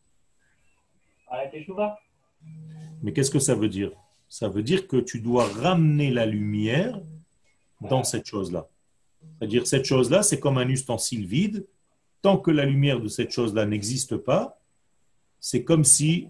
[3.02, 3.92] Mais qu'est-ce que ça veut dire?
[4.28, 7.00] Ça veut dire que tu dois ramener la lumière
[7.80, 8.68] dans cette chose-là.
[9.38, 11.66] C'est-à-dire cette chose-là, c'est comme un ustensile vide.
[12.22, 14.58] Tant que la lumière de cette chose-là n'existe pas,
[15.40, 16.28] c'est comme si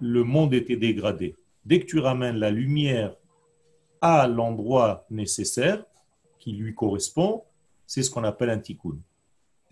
[0.00, 3.14] le monde était dégradé dès que tu ramènes la lumière
[4.00, 5.84] à l'endroit nécessaire
[6.38, 7.42] qui lui correspond,
[7.86, 8.98] c'est ce qu'on appelle un tikkun.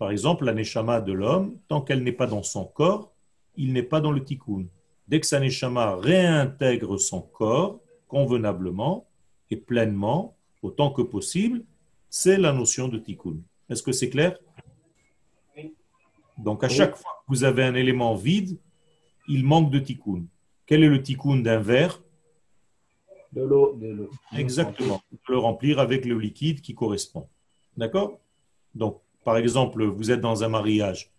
[0.03, 3.13] Par exemple, la neshama de l'homme, tant qu'elle n'est pas dans son corps,
[3.55, 4.65] il n'est pas dans le tikkun.
[5.07, 9.07] Dès que sa neshama réintègre son corps convenablement
[9.49, 11.63] et pleinement, autant que possible,
[12.09, 13.37] c'est la notion de tikkun.
[13.69, 14.37] Est-ce que c'est clair?
[16.37, 18.57] Donc à chaque fois que vous avez un élément vide,
[19.29, 20.25] il manque de tikkun.
[20.65, 22.03] Quel est le tikkun d'un verre?
[23.31, 23.79] De l'eau.
[24.35, 25.01] Exactement.
[25.29, 27.29] Le remplir avec le liquide qui correspond.
[27.77, 28.19] D'accord?
[28.75, 31.11] Donc, par exemple, vous êtes dans un mariage.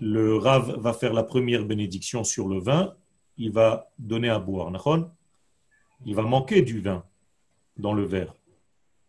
[0.00, 2.94] Le Rav va faire la première bénédiction sur le vin.
[3.36, 4.70] Il va donner à boire.
[6.06, 7.04] Il va manquer du vin
[7.76, 8.34] dans le verre.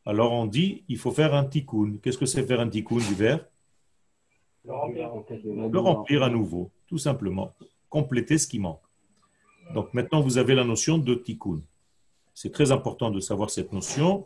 [0.06, 1.98] Alors on dit, il faut faire un tikkun.
[2.02, 3.46] Qu'est-ce que c'est faire un tikkun du verre?
[4.64, 7.54] Le remplir à nouveau, tout simplement.
[7.90, 8.82] Compléter ce qui manque.
[9.74, 11.62] Donc maintenant, vous avez la notion de tikkun.
[12.34, 14.26] C'est très important de savoir cette notion.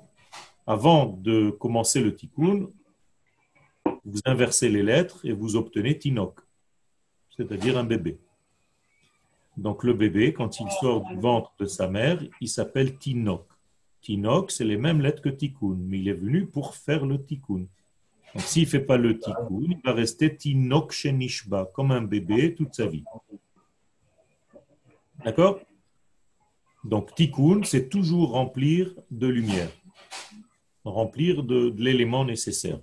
[0.65, 2.67] Avant de commencer le tikkun,
[4.05, 6.39] vous inversez les lettres et vous obtenez tinok,
[7.35, 8.17] c'est-à-dire un bébé.
[9.57, 13.45] Donc le bébé, quand il sort du ventre de sa mère, il s'appelle tinok.
[14.01, 17.65] Tinok, c'est les mêmes lettres que tikkun, mais il est venu pour faire le tikkun.
[18.33, 22.55] Donc s'il ne fait pas le tikkun, il va rester tinok shenishba, comme un bébé
[22.55, 23.03] toute sa vie.
[25.25, 25.59] D'accord?
[26.83, 29.69] Donc, tikkun, c'est toujours remplir de lumière,
[30.85, 32.79] remplir de, l'élément nécessaire.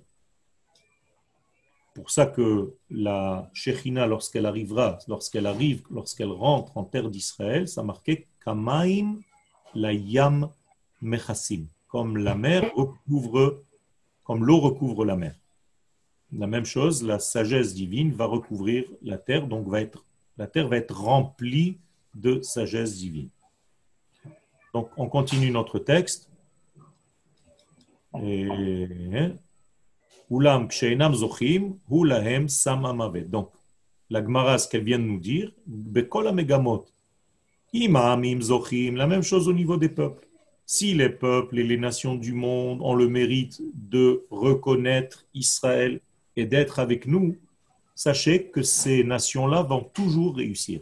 [1.97, 7.81] Pour ça que la Shechina, lorsqu'elle arrivera, lorsqu'elle arrive, lorsqu'elle rentre en terre d'Israël, ça
[7.81, 9.15] marquait Kamaim
[9.73, 10.51] la Yam
[11.01, 13.63] Mechasim, comme la mer recouvre,
[14.23, 15.33] comme l'eau recouvre la mer.
[16.31, 20.05] La même chose, la sagesse divine va recouvrir la terre, donc va être,
[20.37, 21.79] la terre va être remplie
[22.13, 23.29] de sagesse divine.
[24.71, 26.29] Donc, on continue notre texte.
[30.29, 30.73] Donc,
[34.09, 35.51] la Gemara, ce qu'elle vient de nous dire,
[37.73, 40.27] la même chose au niveau des peuples.
[40.65, 46.01] Si les peuples et les nations du monde ont le mérite de reconnaître Israël
[46.35, 47.37] et d'être avec nous,
[47.95, 50.81] sachez que ces nations-là vont toujours réussir.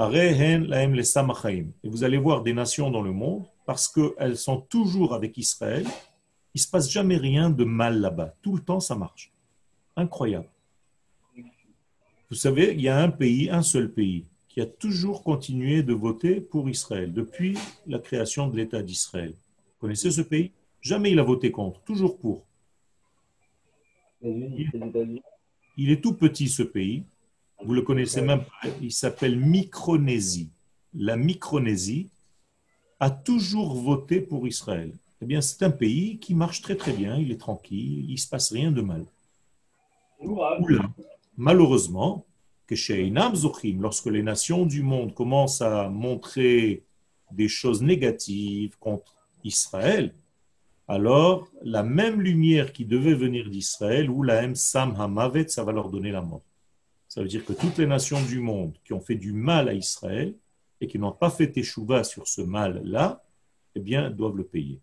[0.00, 5.86] Et vous allez voir des nations dans le monde, parce qu'elles sont toujours avec Israël,
[6.58, 8.34] il ne se passe jamais rien de mal là-bas.
[8.42, 9.32] Tout le temps, ça marche.
[9.94, 10.48] Incroyable.
[12.30, 15.92] Vous savez, il y a un pays, un seul pays, qui a toujours continué de
[15.92, 19.30] voter pour Israël depuis la création de l'État d'Israël.
[19.30, 20.50] Vous connaissez ce pays?
[20.80, 22.44] Jamais il a voté contre, toujours pour.
[24.20, 27.04] Il, est tout petit ce pays.
[27.62, 28.68] Vous le connaissez même pas.
[28.82, 30.50] Il s'appelle Micronésie.
[30.92, 32.08] La Micronésie
[32.98, 34.92] a toujours voté pour Israël.
[35.20, 37.16] Eh bien, c'est un pays qui marche très très bien.
[37.16, 38.04] Il est tranquille.
[38.08, 39.04] Il ne se passe rien de mal.
[41.36, 42.26] Malheureusement,
[42.66, 46.84] que chez Zochim, lorsque les nations du monde commencent à montrer
[47.32, 50.14] des choses négatives contre Israël,
[50.86, 55.72] alors la même lumière qui devait venir d'Israël, ou la M Sam Hamavet, ça va
[55.72, 56.42] leur donner la mort.
[57.08, 59.74] Ça veut dire que toutes les nations du monde qui ont fait du mal à
[59.74, 60.34] Israël
[60.80, 63.24] et qui n'ont pas fait échouva sur ce mal-là,
[63.74, 64.80] eh bien, doivent le payer.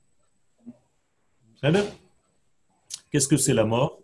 [3.12, 4.00] Qu'est-ce que c'est la mort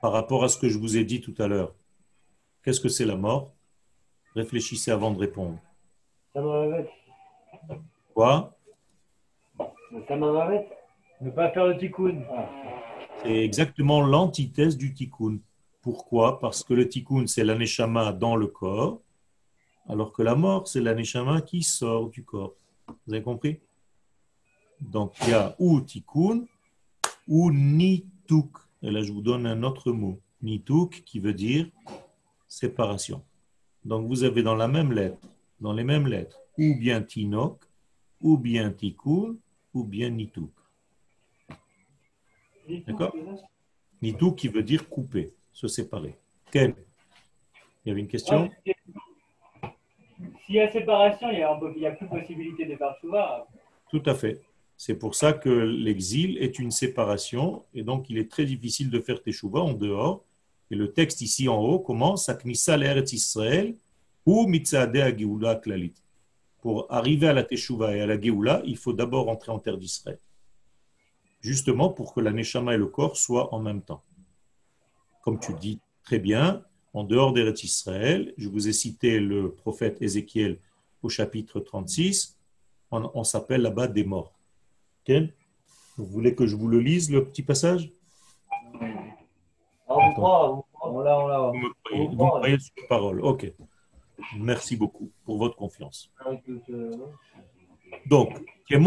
[0.00, 1.74] Par rapport à ce que je vous ai dit tout à l'heure?
[2.62, 3.52] Qu'est-ce que c'est la mort?
[4.34, 5.58] Réfléchissez avant de répondre.
[8.12, 8.56] Quoi?
[11.20, 12.22] Ne pas faire le tikkun.
[13.22, 15.38] C'est exactement l'antithèse du tikkun.
[15.80, 16.40] Pourquoi?
[16.40, 19.00] Parce que le tikkun, c'est l'aneshama dans le corps,
[19.88, 22.54] alors que la mort, c'est l'aneshama qui sort du corps.
[23.06, 23.60] Vous avez compris?
[24.90, 26.46] Donc, il y a ou tikkun
[27.26, 28.58] ou nituk.
[28.82, 30.20] Et là, je vous donne un autre mot.
[30.42, 31.66] Nituk, qui veut dire
[32.46, 33.24] séparation.
[33.84, 35.18] Donc vous avez dans la même lettre,
[35.60, 37.64] dans les mêmes lettres, ou bien tinok,
[38.20, 39.36] ou bien tikkun,
[39.74, 40.50] ou bien nituk.
[42.86, 43.14] D'accord?
[44.00, 46.16] Nituk qui veut dire couper, se séparer.
[46.50, 46.74] Quel
[47.84, 48.50] Il y avait une question?
[50.44, 51.38] S'il y a séparation, il
[51.78, 53.46] n'y a, plus possibilité de souvent.
[53.90, 54.40] Tout à fait.
[54.76, 59.00] C'est pour ça que l'exil est une séparation et donc il est très difficile de
[59.00, 60.24] faire teshuva en dehors
[60.70, 63.76] et le texte ici en haut commence à Knissa Israël
[64.26, 65.94] ou Geoula Klalit.
[66.60, 69.76] Pour arriver à la Teshuvah et à la Geoula, il faut d'abord entrer en terre
[69.76, 70.18] d'Israël.
[71.40, 74.02] Justement pour que la Neshama et le corps soient en même temps.
[75.22, 80.00] Comme tu dis très bien, en dehors d'Eretz Israël, je vous ai cité le prophète
[80.00, 80.58] Ézéchiel
[81.02, 82.38] au chapitre 36,
[82.90, 84.33] on, s'appelle là-bas des morts.
[85.96, 87.90] Vous voulez que je vous le lise, le petit passage?
[89.86, 91.52] On croit, on l'a, l'a.
[91.92, 93.52] Vous croyez sur parole, ok.
[94.38, 96.10] Merci beaucoup pour votre confiance.
[98.06, 98.30] Donc,
[98.70, 98.78] la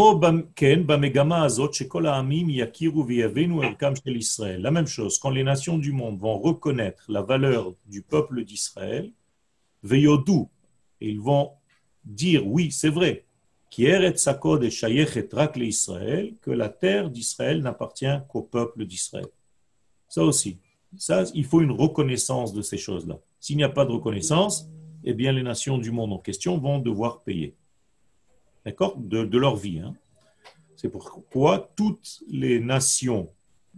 [4.72, 9.12] même chose, quand les nations du monde vont reconnaître la valeur du peuple d'Israël,
[9.92, 10.06] et
[11.00, 11.52] ils vont
[12.04, 13.27] dire, oui, c'est vrai,
[16.42, 19.28] que la terre d'Israël n'appartient qu'au peuple d'Israël.
[20.08, 20.58] Ça aussi,
[20.98, 23.20] ça, il faut une reconnaissance de ces choses-là.
[23.40, 24.70] S'il n'y a pas de reconnaissance,
[25.04, 27.56] eh bien, les nations du monde en question vont devoir payer.
[28.66, 28.98] D'accord?
[28.98, 29.80] De, leur vie.
[29.80, 29.94] Hein.
[30.76, 33.30] C'est pourquoi toutes les nations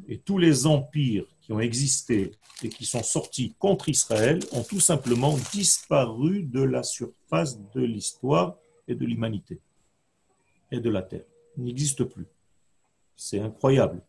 [0.07, 2.31] et tous les empires qui ont existé
[2.63, 8.55] et qui sont sortis contre Israël ont tout simplement disparu de la surface de l'histoire
[8.87, 9.59] et de l'humanité
[10.71, 11.25] et de la terre.
[11.57, 12.25] Ils n'existent plus.
[13.15, 14.01] C'est incroyable.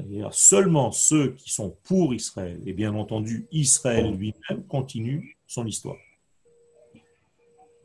[0.00, 5.36] Il y a seulement ceux qui sont pour Israël, et bien entendu, Israël lui-même continue
[5.46, 5.96] son histoire.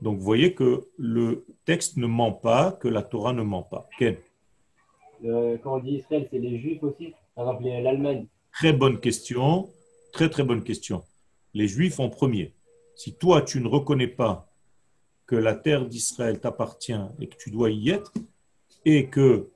[0.02, 3.90] Donc vous voyez que le texte ne ment pas, que la Torah ne ment pas.
[4.00, 4.16] Ken
[5.26, 9.70] euh, Quand on dit Israël, c'est les Juifs aussi Par exemple, l'Allemagne Très bonne question.
[10.14, 11.04] Très très bonne question.
[11.54, 12.54] Les Juifs en premier.
[12.96, 14.49] Si toi, tu ne reconnais pas
[15.30, 18.12] que la terre d'Israël t'appartient et que tu dois y être,
[18.84, 19.52] et que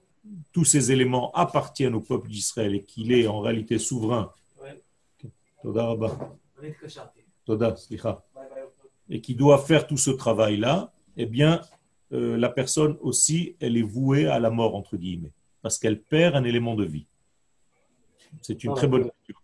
[0.51, 4.32] tous ces éléments appartiennent au peuple d'Israël et qu'il est en réalité souverain.
[9.09, 11.59] Et qui doit faire tout ce travail-là, eh bien,
[12.11, 16.36] euh, la personne aussi, elle est vouée à la mort, entre guillemets, parce qu'elle perd
[16.36, 17.07] un élément de vie.
[18.41, 19.39] C'est une très bonne question.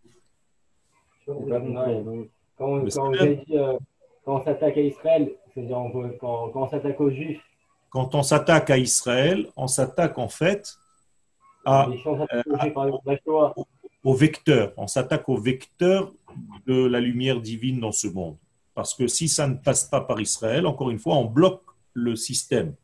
[2.56, 3.78] Quand, euh,
[4.26, 5.78] quand, on s'attaque à Israël, c'est-à-dire
[6.20, 7.42] quand, quand on s'attaque aux Juifs,
[7.90, 10.76] quand on s'attaque à Israël, on s'attaque en fait
[11.66, 12.92] à, euh,
[14.04, 14.74] au vecteur.
[14.78, 16.14] On s'attaque au vecteur
[16.68, 18.38] de la lumière divine dans ce monde.
[18.76, 21.64] Parce que si ça ne passe pas par Israël, encore une fois, on bloque
[21.94, 22.76] le système.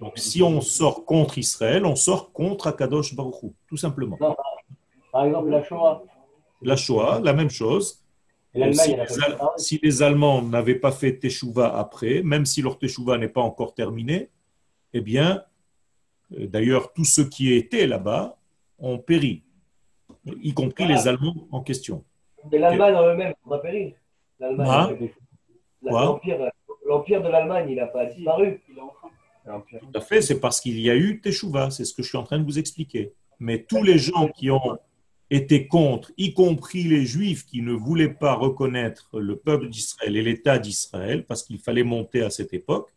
[0.00, 4.18] Donc, si on sort contre Israël, on sort contre Akadosh Baruch Hu, tout simplement.
[5.10, 6.02] Par exemple, la Shoah.
[6.60, 8.04] La Shoah, la même chose.
[8.56, 9.52] Et Si elle a les, fait Al- ça.
[9.58, 13.74] si les Allemands n'avaient pas fait Teshuvah après, même si leur Teshuvah n'est pas encore
[13.74, 14.30] terminée,
[14.92, 15.44] eh bien,
[16.38, 18.36] euh, d'ailleurs, tous ceux qui étaient là-bas
[18.78, 19.42] ont péri,
[20.42, 22.04] y compris les Allemands en question.
[22.50, 23.94] Mais l'Allemagne en eux-mêmes, on a péri.
[24.38, 24.90] L'Allemagne, Ah.
[25.82, 26.38] La- Quoi L'Empire
[26.88, 28.60] l'Empire de l'Allemagne, il n'a pas disparu.
[28.70, 29.78] Il est en train.
[29.80, 32.18] Tout à fait, c'est parce qu'il y a eu Teshuvah, c'est ce que je suis
[32.18, 33.12] en train de vous expliquer.
[33.38, 34.78] Mais tous les gens qui ont
[35.30, 40.22] été contre, y compris les Juifs qui ne voulaient pas reconnaître le peuple d'Israël et
[40.22, 42.92] l'État d'Israël, parce qu'il fallait monter à cette époque,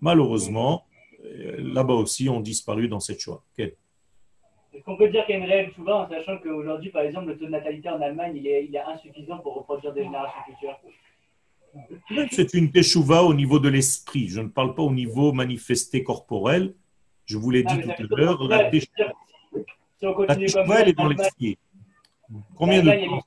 [0.00, 0.84] malheureusement,
[1.24, 3.42] euh, là-bas aussi, ont disparu dans cette choix.
[3.58, 7.36] Est-ce qu'on peut dire qu'il y a une réelle en sachant qu'aujourd'hui, par exemple, le
[7.36, 10.78] taux de natalité en Allemagne, il est, il est insuffisant pour reproduire des générations futures?
[12.30, 14.28] C'est une Teshuvah au niveau de l'esprit.
[14.28, 16.74] Je ne parle pas au niveau manifesté corporel.
[17.24, 19.12] Je vous l'ai Ah, dit tout à l'heure, la final, Teshuvah
[20.04, 21.58] Si on la continue comme Teshuvah, ça, elle est dans l'Allemagne- l'esprit.
[22.56, 23.22] Combien de temps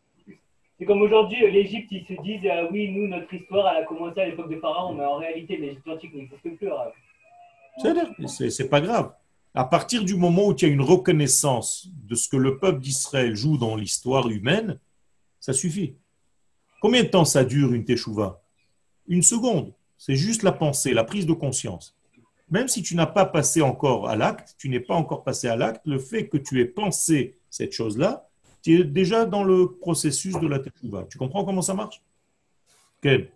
[0.79, 4.19] C'est comme aujourd'hui, l'Égypte, ils se disent euh, oui, nous, notre histoire, elle a commencé
[4.21, 6.69] à l'époque de Pharaon, mais en réalité, l'Égypte antique n'existe plus.
[7.77, 9.11] C'est-à-dire, c'est c'est pas grave.
[9.55, 12.79] À partir du moment où il y a une reconnaissance de ce que le peuple
[12.79, 14.79] d'Israël joue dans l'histoire humaine,
[15.39, 15.95] ça suffit.
[16.79, 18.39] Combien de temps ça dure une teshuva?
[19.07, 19.73] Une seconde.
[19.97, 21.96] C'est juste la pensée, la prise de conscience.
[22.49, 25.55] Même si tu n'as pas passé encore à l'acte, tu n'es pas encore passé à
[25.55, 28.27] l'acte, le fait que tu aies pensé cette chose-là,
[28.63, 31.05] tu es déjà dans le processus de la teshuva.
[31.09, 32.01] Tu comprends comment ça marche?
[33.01, 33.31] Quel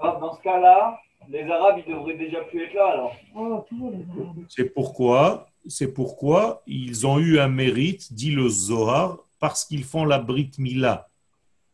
[0.00, 3.16] Ah, Dans ce cas-là, les Arabes, ils devraient déjà plus être là alors.
[3.34, 4.44] Oh, Arabes.
[4.48, 10.04] C'est pourquoi, c'est pourquoi ils ont eu un mérite, dit le Zohar, parce qu'ils font
[10.06, 11.08] la Brit Mila.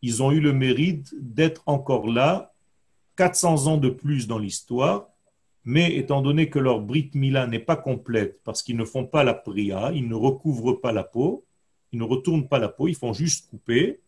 [0.02, 2.52] Ils ont eu le mérite d'être encore là
[3.16, 5.09] 400 ans de plus dans l'histoire,
[5.64, 9.24] mais étant donné que leur Brit Mila n'est pas complète, parce qu'ils ne font pas
[9.24, 11.44] la priya, ils ne recouvrent pas la peau,
[11.92, 14.00] ils ne retournent pas la peau, ils font juste couper,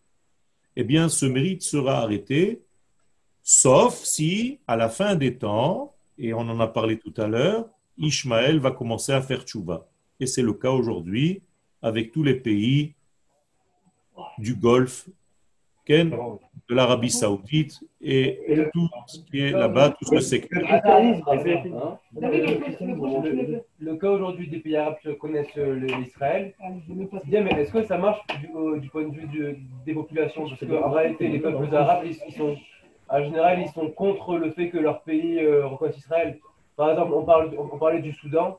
[0.77, 2.63] eh bien ce mérite sera arrêté,
[3.43, 7.69] sauf si, à la fin des temps, et on en a parlé tout à l'heure,
[7.99, 9.87] Ishmaël va commencer à faire tchouva.
[10.21, 11.43] Et c'est le cas aujourd'hui
[11.83, 12.95] avec tous les pays
[14.39, 15.09] du Golfe,
[16.73, 18.39] de l'Arabie Saoudite et
[18.73, 20.49] tout ce qui est là-bas, tout ce c'est.
[20.51, 25.75] Le Hein David, le- le- le- Le cas aujourd'hui des pays arabes qui connaissent euh,
[25.75, 26.55] l'Israël,
[27.27, 28.21] bien, mais est-ce que ça marche
[28.81, 30.49] du, point de vue du- des populations?
[30.49, 32.57] Parce qu'en réalité, les peuples arabes, ils, ils sont,
[33.09, 36.39] en général, ils sont contre le fait que leur pays euh, reconnaisse Israël.
[36.77, 38.59] Par exemple, on, parle, on, on parlait du Soudan.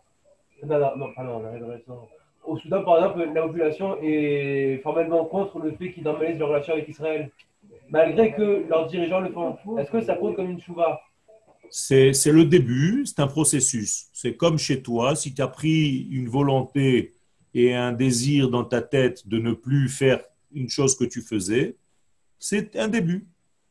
[0.64, 1.42] Non, non, non, pardon,
[1.90, 2.52] on.
[2.52, 6.74] Au Soudan, par exemple, la population est formellement contre le fait qu'ils normalisent leurs relations
[6.74, 7.32] avec Israël,
[7.94, 9.56] malgré que leurs dirigeants le font.
[9.78, 11.00] Est-ce que ça compte comme une chouva?
[11.70, 14.08] C'est c'est le début, c'est un processus.
[14.14, 17.14] C'est comme chez toi, si tu as pris une volonté
[17.54, 20.20] et un désir dans ta tête de ne plus faire
[20.54, 21.78] une chose que tu faisais,
[22.40, 23.28] c'est un début.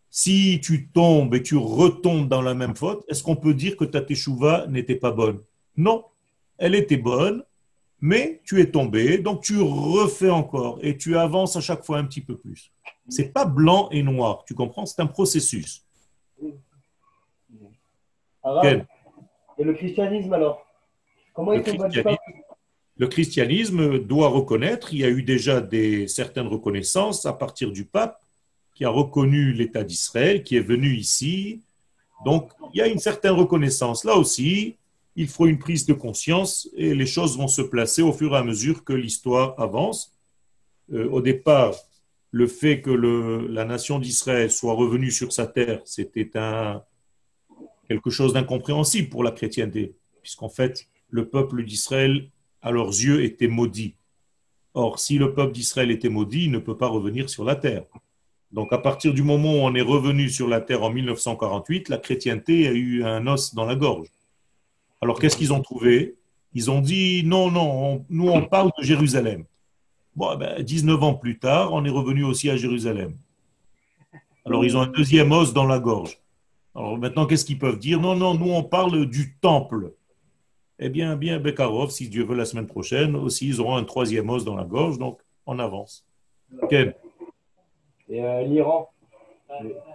[0.09, 3.85] Si tu tombes et tu retombes dans la même faute, est-ce qu'on peut dire que
[3.85, 5.41] ta teshuva n'était pas bonne?
[5.77, 6.05] Non,
[6.59, 7.43] elle était bonne,
[8.03, 12.05] mais tu es tombé, donc tu refais encore et tu avances à chaque fois un
[12.05, 12.73] petit peu plus.
[13.09, 14.85] C'est pas blanc et noir, tu comprends?
[14.85, 15.87] C'est un processus.
[18.61, 18.87] Quel
[19.57, 20.67] Et le christianisme alors?
[21.33, 22.19] Comment Le battus christianisme,
[22.97, 27.85] le christianisme doit reconnaître, il y a eu déjà des, certaines reconnaissances à partir du
[27.85, 28.21] pape
[28.75, 31.63] qui a reconnu l'État d'Israël, qui est venu ici.
[32.25, 34.05] Donc, il y a une certaine reconnaissance.
[34.05, 34.77] Là aussi,
[35.17, 38.39] il faut une prise de conscience et les choses vont se placer au fur et
[38.39, 40.17] à mesure que l'histoire avance.
[40.93, 41.75] Euh, au départ,
[42.31, 46.31] le fait que la nation d'Israël soit revenue sur sa terre, c'était
[47.89, 52.31] quelque chose d'incompréhensible pour la chrétienté, puisqu'en fait, le peuple d'Israël,
[52.63, 53.97] à leurs yeux, était maudit.
[54.73, 57.85] Or, si le peuple d'Israël était maudit, il ne peut pas revenir sur la terre.
[58.51, 61.99] Donc, à partir du moment où on est revenu sur la terre en 1948, la
[61.99, 64.09] chrétienté a eu un os dans la gorge.
[65.03, 66.15] Alors, qu'est-ce qu'ils ont trouvé?
[66.55, 69.45] Ils ont dit non, non, on- nous on parle de Jérusalem.
[70.15, 73.17] Bon, ben, 19 ans plus tard, on est revenu aussi à Jérusalem.
[74.45, 76.19] Alors, ils ont un deuxième os dans la gorge.
[76.75, 78.01] Alors maintenant, qu'est-ce qu'ils peuvent dire?
[78.01, 79.93] Non, non, nous on parle du temple.
[80.79, 84.29] Eh bien, bien, Bekarov, si Dieu veut, la semaine prochaine, aussi, ils auront un troisième
[84.31, 86.05] os dans la gorge, donc on avance.
[86.69, 86.93] Ken,
[88.09, 88.91] Et euh, l'Iran,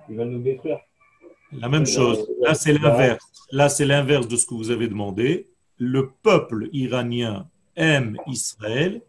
[0.09, 0.79] il va nous détruire.
[1.51, 2.27] La même chose.
[2.41, 3.25] Là, c'est l'inverse.
[3.51, 5.49] Là, c'est l'inverse de ce que vous avez demandé.
[5.77, 9.01] Le peuple iranien aime Israël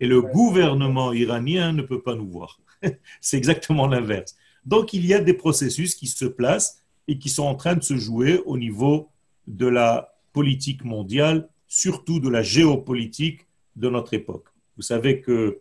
[0.00, 2.60] et le gouvernement iranien ne peut pas nous voir.
[3.20, 4.36] c'est exactement l'inverse.
[4.64, 7.82] Donc, il y a des processus qui se placent et qui sont en train de
[7.82, 9.08] se jouer au niveau
[9.46, 14.46] de la politique mondiale, surtout de la géopolitique de notre époque.
[14.76, 15.60] Vous savez que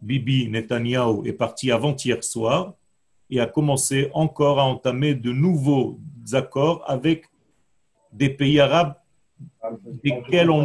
[0.00, 2.74] Bibi Netanyahu est parti avant-hier soir
[3.30, 5.98] et a commencé encore à entamer de nouveaux
[6.32, 7.26] accords avec
[8.12, 8.94] des pays arabes
[10.02, 10.64] desquels on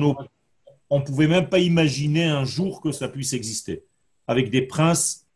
[0.92, 3.84] ne pouvait même pas imaginer un jour que ça puisse exister,
[4.28, 5.28] avec des princes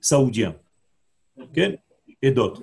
[0.00, 0.56] saoudiens
[1.40, 1.78] ok
[2.22, 2.62] et d'autres.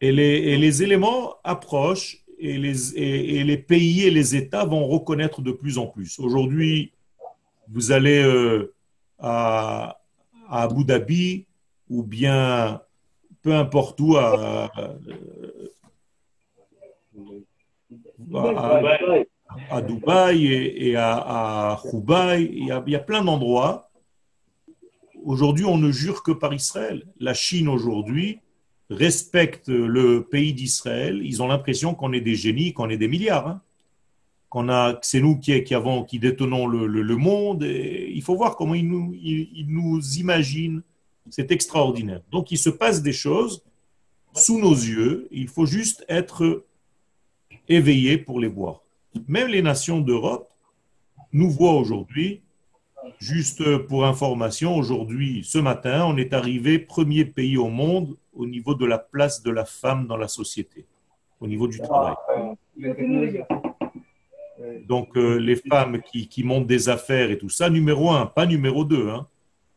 [0.00, 5.52] Et les, éléments approchent et les, et les pays et les États vont reconnaître de
[5.52, 6.18] plus en plus.
[6.18, 6.92] Aujourd'hui,
[7.68, 8.74] vous allez euh,
[9.18, 10.00] à,
[10.54, 11.46] à Abu Dhabi
[11.90, 12.80] ou bien
[13.42, 14.94] peu importe où, à, à,
[19.70, 23.90] à Dubaï et, et à, à Dubaï, il y a, il y a plein d'endroits.
[25.24, 27.06] Aujourd'hui, on ne jure que par Israël.
[27.18, 28.38] La Chine aujourd'hui
[28.90, 31.20] respecte le pays d'Israël.
[31.24, 33.48] Ils ont l'impression qu'on est des génies, qu'on est des milliards.
[33.48, 33.60] hein.
[34.68, 37.62] A, c'est nous qui, avons, qui détenons le, monde.
[37.62, 40.82] Il faut voir comment ils nous, imaginent.
[41.30, 42.20] C'est extraordinaire.
[42.30, 43.62] Donc, il se passe des choses
[44.34, 45.26] sous nos yeux.
[45.30, 46.64] Il faut juste être
[47.68, 48.82] éveillé pour les voir.
[49.26, 50.50] Même les nations d'Europe
[51.32, 52.42] nous voient aujourd'hui.
[53.18, 58.74] Juste pour information, aujourd'hui, ce matin, on est arrivé premier pays au monde au niveau
[58.74, 60.86] de la place de la femme dans la société,
[61.40, 62.14] au niveau du travail.
[64.88, 68.46] Donc, euh, les femmes qui, qui montent des affaires et tout ça, numéro un, pas
[68.46, 69.08] numéro deux.
[69.08, 69.26] hein.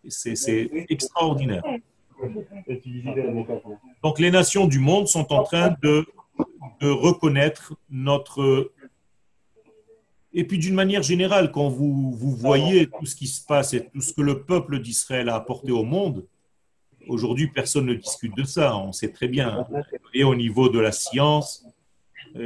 [0.08, 1.64] C'est extraordinaire.
[4.04, 6.06] Donc, les nations du monde sont en train de,
[6.82, 8.72] de reconnaître notre.
[10.34, 13.86] Et puis, d'une manière générale, quand vous, vous voyez tout ce qui se passe et
[13.86, 16.26] tout ce que le peuple d'Israël a apporté au monde,
[17.08, 18.78] aujourd'hui, personne ne discute de ça.
[18.78, 19.66] On sait très bien.
[20.14, 21.66] Et au niveau de la science,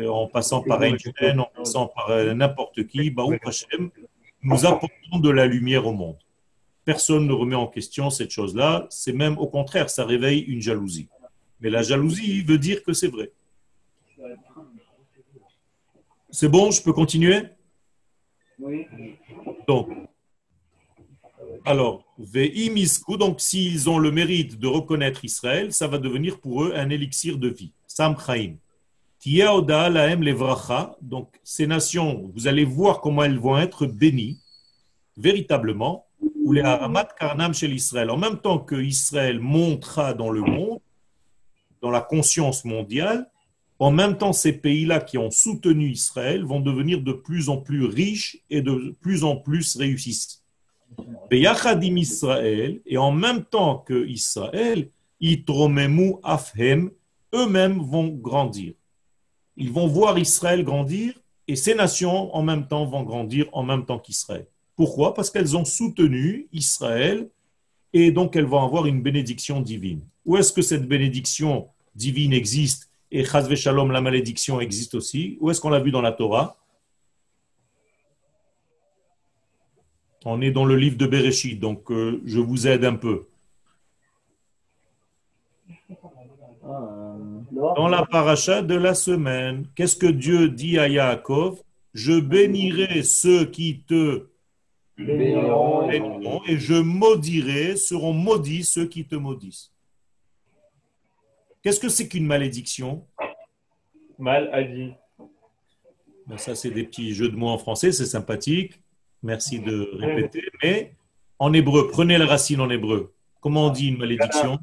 [0.08, 3.90] en passant par Einstein, en passant par euh, n'importe qui, Baruch Hashem,
[4.44, 6.18] nous apportons de la lumière au monde.
[6.84, 8.88] Personne ne remet en question cette chose-là.
[8.90, 11.08] C'est même au contraire, ça réveille une jalousie.
[11.60, 13.32] Mais la jalousie veut dire que c'est vrai.
[16.32, 17.44] C'est bon, je peux continuer?
[18.60, 18.88] Oui.
[19.68, 19.90] Donc,
[21.66, 26.74] alors, Ve'imisku, donc s'ils ont le mérite de reconnaître Israël, ça va devenir pour eux
[26.76, 27.74] un élixir de vie.
[27.88, 28.16] Sam
[31.02, 34.40] donc ces nations, vous allez voir comment elles vont être bénies,
[35.16, 36.06] véritablement,
[36.44, 38.10] ou les Haramat Karnam chez l'Israël.
[38.10, 40.80] En même temps que Israël montera dans le monde,
[41.82, 43.30] dans la conscience mondiale,
[43.82, 47.86] en même temps, ces pays-là qui ont soutenu Israël vont devenir de plus en plus
[47.86, 50.44] riches et de plus en plus réussissent.
[51.32, 56.92] Beyachadim Israël, et en même temps que Israël, Itromemu Afhem,
[57.34, 58.74] eux-mêmes vont grandir.
[59.58, 61.14] Ils vont voir Israël grandir
[61.48, 64.48] et ces nations en même temps vont grandir en même temps qu'Israël.
[64.76, 65.14] Pourquoi?
[65.14, 67.30] Parce qu'elles ont soutenu Israël
[67.94, 70.02] et donc elles vont avoir une bénédiction divine.
[70.26, 75.38] Où est-ce que cette bénédiction divine existe et Chazve Shalom, la malédiction existe aussi?
[75.42, 76.58] Où est-ce qu'on l'a vu dans la Torah?
[80.24, 83.28] On est dans le livre de Bereshit, donc euh, je vous aide un peu.
[87.62, 91.62] Dans la paracha de la semaine, qu'est-ce que Dieu dit à Yaakov?
[91.94, 94.28] Je bénirai ceux qui te
[94.98, 95.90] béniront
[96.48, 99.72] et je maudirai, seront maudits ceux qui te maudissent.
[101.62, 103.06] Qu'est-ce que c'est qu'une malédiction?
[104.18, 104.94] Mal a dit.
[106.26, 108.80] Ben, Ça, c'est des petits jeux de mots en français, c'est sympathique.
[109.22, 110.44] Merci de répéter.
[110.64, 110.96] Mais
[111.38, 113.14] en hébreu, prenez la racine en hébreu.
[113.40, 114.60] Comment on dit une malédiction?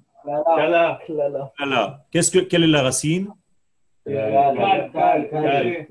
[2.10, 3.28] Qu'est-ce que, quelle est la racine?
[4.06, 5.86] Léger.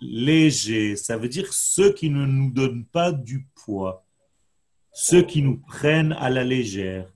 [0.00, 0.96] Léger.
[0.96, 4.04] Ça veut dire ceux qui ne nous donnent pas du poids.
[4.92, 7.06] Ceux qui nous prennent à la légère.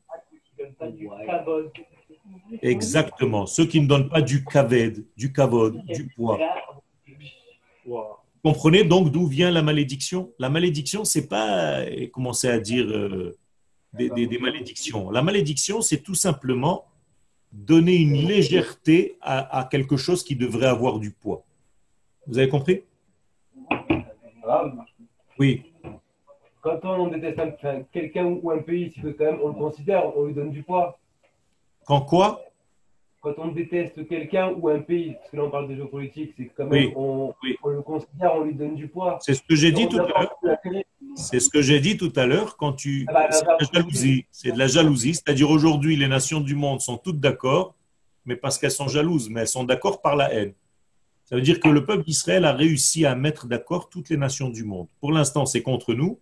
[2.62, 3.46] Exactement.
[3.46, 6.38] Ceux qui ne donnent pas du kaved, du kavod, du poids.
[8.42, 10.32] Comprenez donc d'où vient la malédiction?
[10.38, 13.36] La malédiction, c'est pas commencer à dire euh,
[13.92, 15.10] des, des- des malédictions.
[15.10, 16.84] La malédiction, c'est tout simplement
[17.52, 21.42] donner une légèreté à, à quelque chose qui devrait avoir du poids.
[22.26, 22.82] Vous avez compris?
[25.38, 25.72] Oui.
[26.60, 27.40] Quand on déteste
[27.92, 30.98] quelqu'un ou un pays, quand même on le considère, on lui donne du poids.
[31.86, 32.42] Quand quoi?
[33.20, 36.50] Quand on déteste quelqu'un ou un pays, parce que là on parle de géopolitique, c'est
[36.56, 37.56] quand même Oui, on, oui.
[37.64, 39.18] on le considère, on lui donne du poids.
[39.20, 40.36] C'est ce que j'ai dit tout à l'heure.
[40.42, 40.84] la télé.
[41.16, 43.06] C'est ce que j'ai dit tout à l'heure quand tu.
[43.08, 44.26] Ah bah, C'est de la jalousie.
[44.30, 45.14] C'est de la jalousie.
[45.14, 47.74] C'est-à-dire aujourd'hui, les nations du monde sont toutes d'accord,
[48.24, 50.52] mais parce qu'elles sont jalouses, mais elles sont d'accord par la haine.
[51.24, 54.48] Ça veut dire que le peuple d'Israël a réussi à mettre d'accord toutes les nations
[54.48, 54.86] du monde.
[55.00, 56.20] Pour l'instant, c'est contre nous.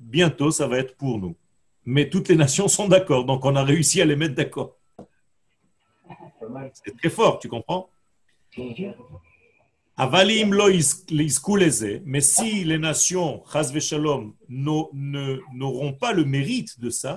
[0.00, 1.36] Bientôt, ça va être pour nous.
[1.84, 4.77] Mais toutes les nations sont d'accord, donc on a réussi à les mettre d'accord.
[6.84, 7.88] C'est très fort, tu comprends
[9.96, 12.00] Avalim lo is- iskuleze.
[12.04, 13.42] Mais si les nations,
[14.48, 17.14] n'au- ne- n'auront pas le mérite de ça,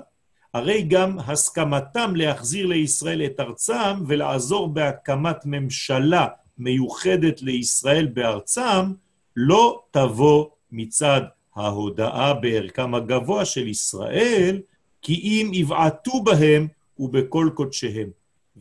[0.54, 6.28] הרי גם הסכמתם להחזיר לישראל את ארצם ולעזור בהקמת ממשלה
[6.58, 8.94] מיוחדת לישראל בארצם,
[9.36, 11.22] לא תבוא מצד
[11.56, 14.62] ההודאה בערכם הגבוה של ישראל,
[15.02, 16.68] כי אם יבעטו בהם
[17.00, 18.10] ובכל קודשיהם,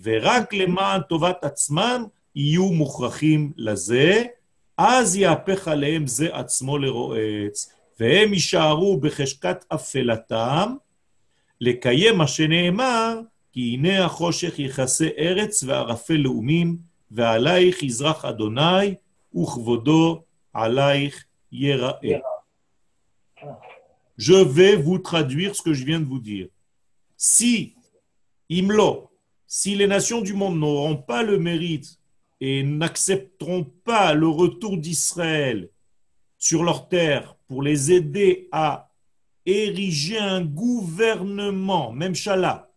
[0.02, 4.24] ורק למען טובת עצמם יהיו מוכרחים לזה,
[4.76, 10.74] אז יהפך עליהם זה עצמו לרועץ, והם יישארו בחשכת אפלתם,
[11.60, 13.20] לקיים מה שנאמר,
[13.52, 16.76] כי הנה החושך יכסה ארץ וערפל לאומים,
[17.10, 18.94] ועלייך יזרח אדוני,
[19.34, 20.22] וכבודו
[20.52, 22.18] עלייך ייראה.
[24.18, 26.48] Je vais vous traduire ce que je viens de vous dire.
[27.16, 27.74] Si,
[28.50, 29.09] imlo,
[29.52, 31.98] si les nations du monde n'auront pas le mérite
[32.40, 35.70] et n'accepteront pas le retour d'Israël
[36.38, 38.92] sur leur terre pour les aider à
[39.44, 42.70] ériger un gouvernement, même Shala,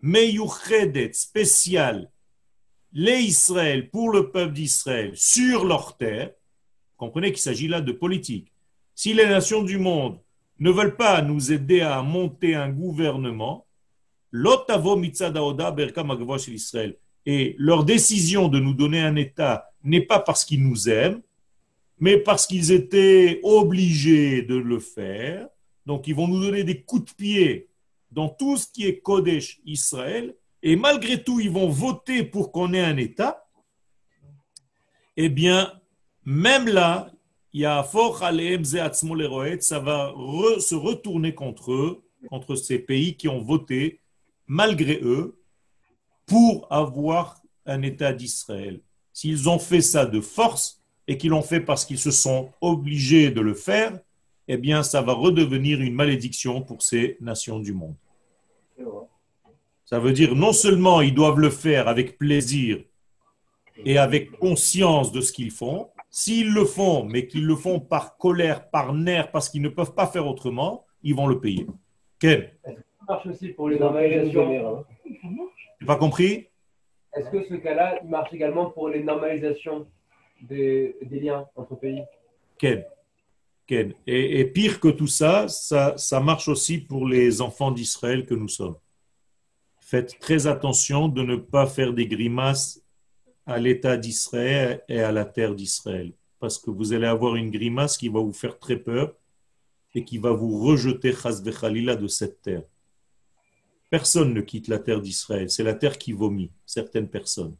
[0.00, 2.10] Meyuchedet, spécial,
[2.92, 6.32] les Israël, pour le peuple d'Israël, sur leur terre,
[6.96, 8.52] comprenez qu'il s'agit là de politique.
[8.96, 10.18] Si les nations du monde
[10.58, 13.65] ne veulent pas nous aider à monter un gouvernement,
[14.30, 16.10] l'otavo mitzad haoda berkam
[16.48, 16.96] Israël.
[17.24, 21.20] Et leur décision de nous donner un État n'est pas parce qu'ils nous aiment,
[21.98, 25.48] mais parce qu'ils étaient obligés de le faire.
[25.86, 27.68] Donc, ils vont nous donner des coups de pied
[28.10, 30.34] dans tout ce qui est Kodesh Israël.
[30.62, 33.46] Et malgré tout, ils vont voter pour qu'on ait un État.
[35.16, 35.72] Eh bien,
[36.24, 37.10] même là,
[37.54, 37.82] ça
[39.80, 40.14] va
[40.58, 44.00] se retourner contre eux, contre ces pays qui ont voté,
[44.46, 45.38] malgré eux,
[46.26, 48.80] pour avoir un État d'Israël.
[49.12, 53.30] S'ils ont fait ça de force et qu'ils l'ont fait parce qu'ils se sont obligés
[53.30, 53.98] de le faire,
[54.48, 57.94] eh bien, ça va redevenir une malédiction pour ces nations du monde.
[59.84, 62.82] Ça veut dire non seulement ils doivent le faire avec plaisir
[63.84, 68.16] et avec conscience de ce qu'ils font, s'ils le font, mais qu'ils le font par
[68.16, 71.66] colère, par nerf, parce qu'ils ne peuvent pas faire autrement, ils vont le payer.
[72.18, 72.48] Ken,
[73.08, 74.84] marche aussi pour les normalisations.
[75.80, 76.48] n'as pas compris?
[77.14, 79.86] Est-ce que ce cas-là, il marche également pour les normalisations
[80.42, 82.02] des, des liens entre pays?
[82.58, 82.84] Ken.
[83.66, 83.94] Ken.
[84.06, 88.34] Et, et pire que tout ça, ça, ça marche aussi pour les enfants d'Israël que
[88.34, 88.76] nous sommes.
[89.80, 92.82] Faites très attention de ne pas faire des grimaces
[93.46, 96.12] à l'État d'Israël et à la terre d'Israël.
[96.38, 99.14] Parce que vous allez avoir une grimace qui va vous faire très peur
[99.94, 102.62] et qui va vous rejeter de cette terre.
[103.90, 105.48] Personne ne quitte la terre d'Israël.
[105.48, 107.56] C'est la terre qui vomit certaines personnes.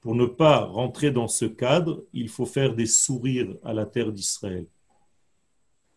[0.00, 4.12] Pour ne pas rentrer dans ce cadre, il faut faire des sourires à la terre
[4.12, 4.66] d'Israël.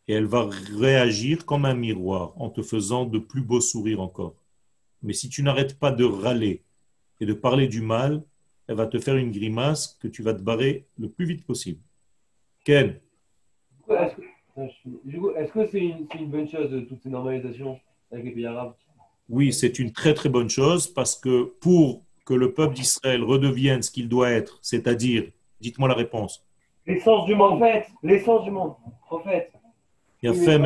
[0.07, 4.35] Et elle va réagir comme un miroir en te faisant de plus beaux sourires encore.
[5.03, 6.63] Mais si tu n'arrêtes pas de râler
[7.21, 8.23] et de parler du mal,
[8.67, 11.79] elle va te faire une grimace que tu vas te barrer le plus vite possible.
[12.63, 12.99] Ken,
[13.87, 17.79] Est-ce que c'est une bonne chose de toutes ces normalisations
[18.11, 18.75] avec les pays arabes?
[19.29, 23.81] Oui, c'est une très très bonne chose parce que pour que le peuple d'Israël redevienne
[23.81, 26.45] ce qu'il doit être, c'est-à-dire, dites-moi la réponse,
[26.89, 27.63] L'essence du monde.
[28.01, 28.73] L'essence du monde.
[29.05, 29.51] Prophète.
[30.23, 30.59] il y a fait.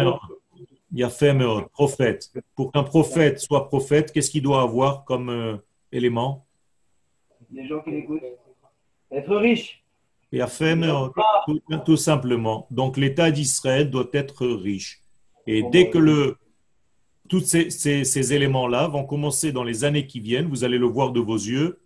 [0.92, 1.36] Il y a fait
[1.74, 2.32] prophète.
[2.56, 5.58] Pour qu'un prophète soit prophète, qu'est-ce qu'il doit avoir comme euh,
[5.92, 6.46] élément?
[7.52, 8.22] Les gens qui l'écoutent.
[9.12, 9.84] Être riche.
[10.32, 10.76] Il y a fait
[11.86, 12.68] tout simplement.
[12.72, 15.02] Donc l'État d'Israël doit être riche.
[15.46, 16.38] Et dès que le,
[17.30, 21.20] tous ces, éléments-là vont commencer dans les années qui viennent, vous allez le voir de
[21.20, 21.80] vos yeux,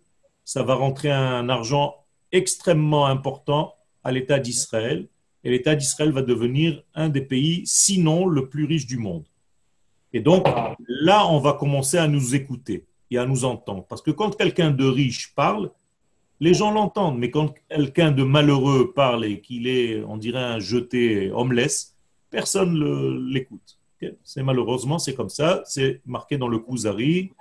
[0.44, 1.94] ça va rentrer un argent
[2.32, 3.74] extrêmement important
[4.04, 5.08] à l'État d'Israël.
[5.44, 9.24] Et l'État d'Israël va devenir un des pays, sinon le plus riche du monde.
[10.12, 10.46] Et donc,
[10.88, 13.84] là, on va commencer à nous écouter et à nous entendre.
[13.88, 15.70] Parce que quand quelqu'un de riche parle,
[16.40, 17.18] les gens l'entendent.
[17.18, 21.96] Mais quand quelqu'un de malheureux parle et qu'il est, on dirait, un jeté homeless,
[22.30, 23.77] personne ne l'écoute.
[24.22, 25.62] C'est malheureusement, c'est comme ça.
[25.64, 27.32] C'est marqué dans le Kuzari.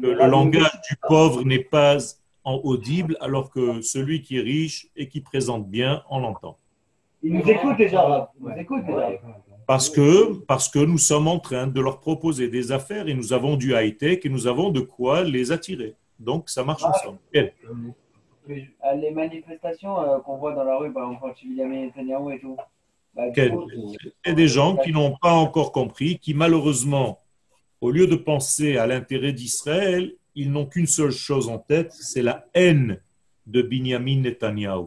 [0.00, 1.98] Le, le langage du pauvre n'est pas
[2.44, 6.58] en audible, alors que celui qui est riche et qui présente bien, on l'entend.
[7.22, 8.28] Ils nous écoutent Arabes.
[8.40, 9.18] Ils nous écoutent Arabes.
[9.66, 13.32] Parce que, parce que nous sommes en train de leur proposer des affaires et nous
[13.32, 15.94] avons du high-tech et nous avons de quoi les attirer.
[16.18, 17.18] Donc, ça marche ensemble.
[17.32, 17.48] Bien.
[18.46, 22.40] Mais Euh, les manifestations euh, qu'on voit dans la rue, par exemple, Benjamin Netanyahu et
[22.40, 22.56] tout.
[24.24, 27.20] Et des gens qui n'ont pas encore compris, qui malheureusement,
[27.80, 32.22] au lieu de penser à l'intérêt d'Israël, ils n'ont qu'une seule chose en tête, c'est
[32.22, 33.00] la haine
[33.46, 34.86] de Binyamin Netanyahu.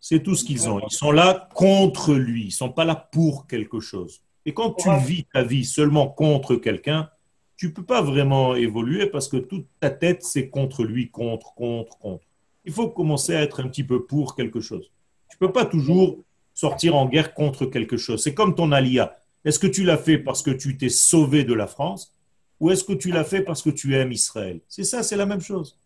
[0.00, 0.80] C'est tout ce qu'ils ont.
[0.80, 4.22] Ils sont là contre lui, ils sont pas là pour quelque chose.
[4.44, 7.08] Et quand tu vis ta vie seulement contre quelqu'un,
[7.56, 11.96] tu peux pas vraiment évoluer parce que toute ta tête, c'est contre lui, contre, contre,
[11.98, 12.24] contre.
[12.64, 14.90] Il faut commencer à être un petit peu pour quelque chose.
[15.30, 16.18] Tu peux pas toujours
[16.54, 18.22] sortir en guerre contre quelque chose.
[18.22, 19.16] C'est comme ton alia.
[19.44, 22.14] Est-ce que tu l'as fait parce que tu t'es sauvé de la France
[22.60, 24.60] ou est-ce que tu l'as fait parce que tu aimes Israël?
[24.68, 25.76] C'est ça, c'est la même chose.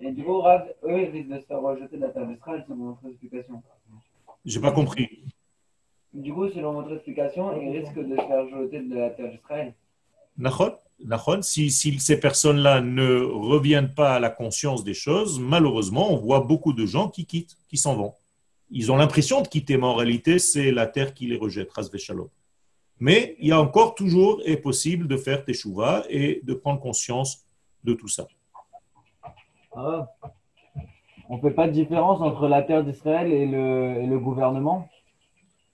[0.00, 2.64] Et du coup, Rav, eux, ils risquent de se faire rejeter de la terre d'Israël,
[2.68, 3.62] selon votre explication.
[4.44, 5.08] J'ai pas compris.
[6.12, 9.74] Du coup, selon votre explication, ils risquent de se faire rejeter de la terre d'Israël.
[10.36, 16.12] Nachon, Nachon, si, si ces personnes-là ne reviennent pas à la conscience des choses, malheureusement,
[16.12, 18.14] on voit beaucoup de gens qui quittent, qui s'en vont.
[18.70, 21.88] Ils ont l'impression de quitter, mais en réalité, c'est la terre qui les rejette, Ras
[21.96, 22.28] Shalom.
[23.00, 27.44] Mais il y a encore toujours est possible de faire teshuva et de prendre conscience
[27.84, 28.26] de tout ça.
[29.74, 30.08] Ah.
[31.28, 34.88] On ne fait pas de différence entre la terre d'Israël et le, et le gouvernement?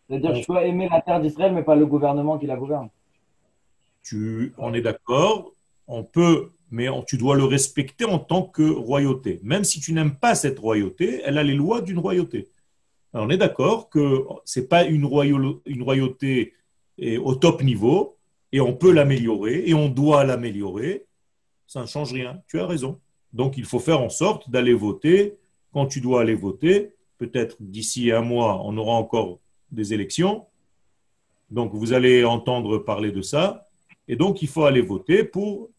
[0.09, 2.91] C'est-à-dire que je peux aimer la terre d'Israël, mais pas le gouvernement qui la gouverne.
[4.03, 5.53] Tu, on est d'accord,
[5.87, 9.41] on peut, mais on- tu dois le respecter en tant que royauté.
[9.43, 12.49] Même si tu n'aimes pas cette royauté, elle a les lois d'une royauté.
[13.15, 16.53] Alors, on est d'accord que c'est pas une, royau- une royauté
[16.99, 18.17] eh, au top niveau,
[18.53, 21.07] et on peut l'améliorer, et on doit l'améliorer.
[21.67, 22.43] Ça ne change rien.
[22.49, 23.01] Tu as raison.
[23.33, 25.37] Donc, il faut faire en sorte d'aller voter
[25.73, 26.93] quand tu dois aller voter.
[27.19, 29.39] Peut-être d'ici un mois, on aura encore
[29.71, 30.47] des élections.
[31.51, 33.69] Donc, vous allez entendre parler de ça.
[34.09, 35.71] Et donc, il faut aller voter pour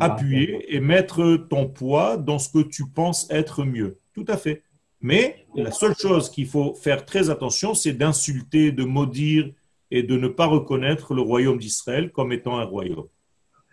[0.00, 3.98] appuyer et mettre ton poids dans ce que tu penses être mieux.
[4.14, 4.62] Tout à fait.
[5.02, 9.50] Mais la seule chose qu'il faut faire très attention, c'est d'insulter, de maudire
[9.90, 13.08] et de ne pas reconnaître le royaume d'Israël comme étant un royaume.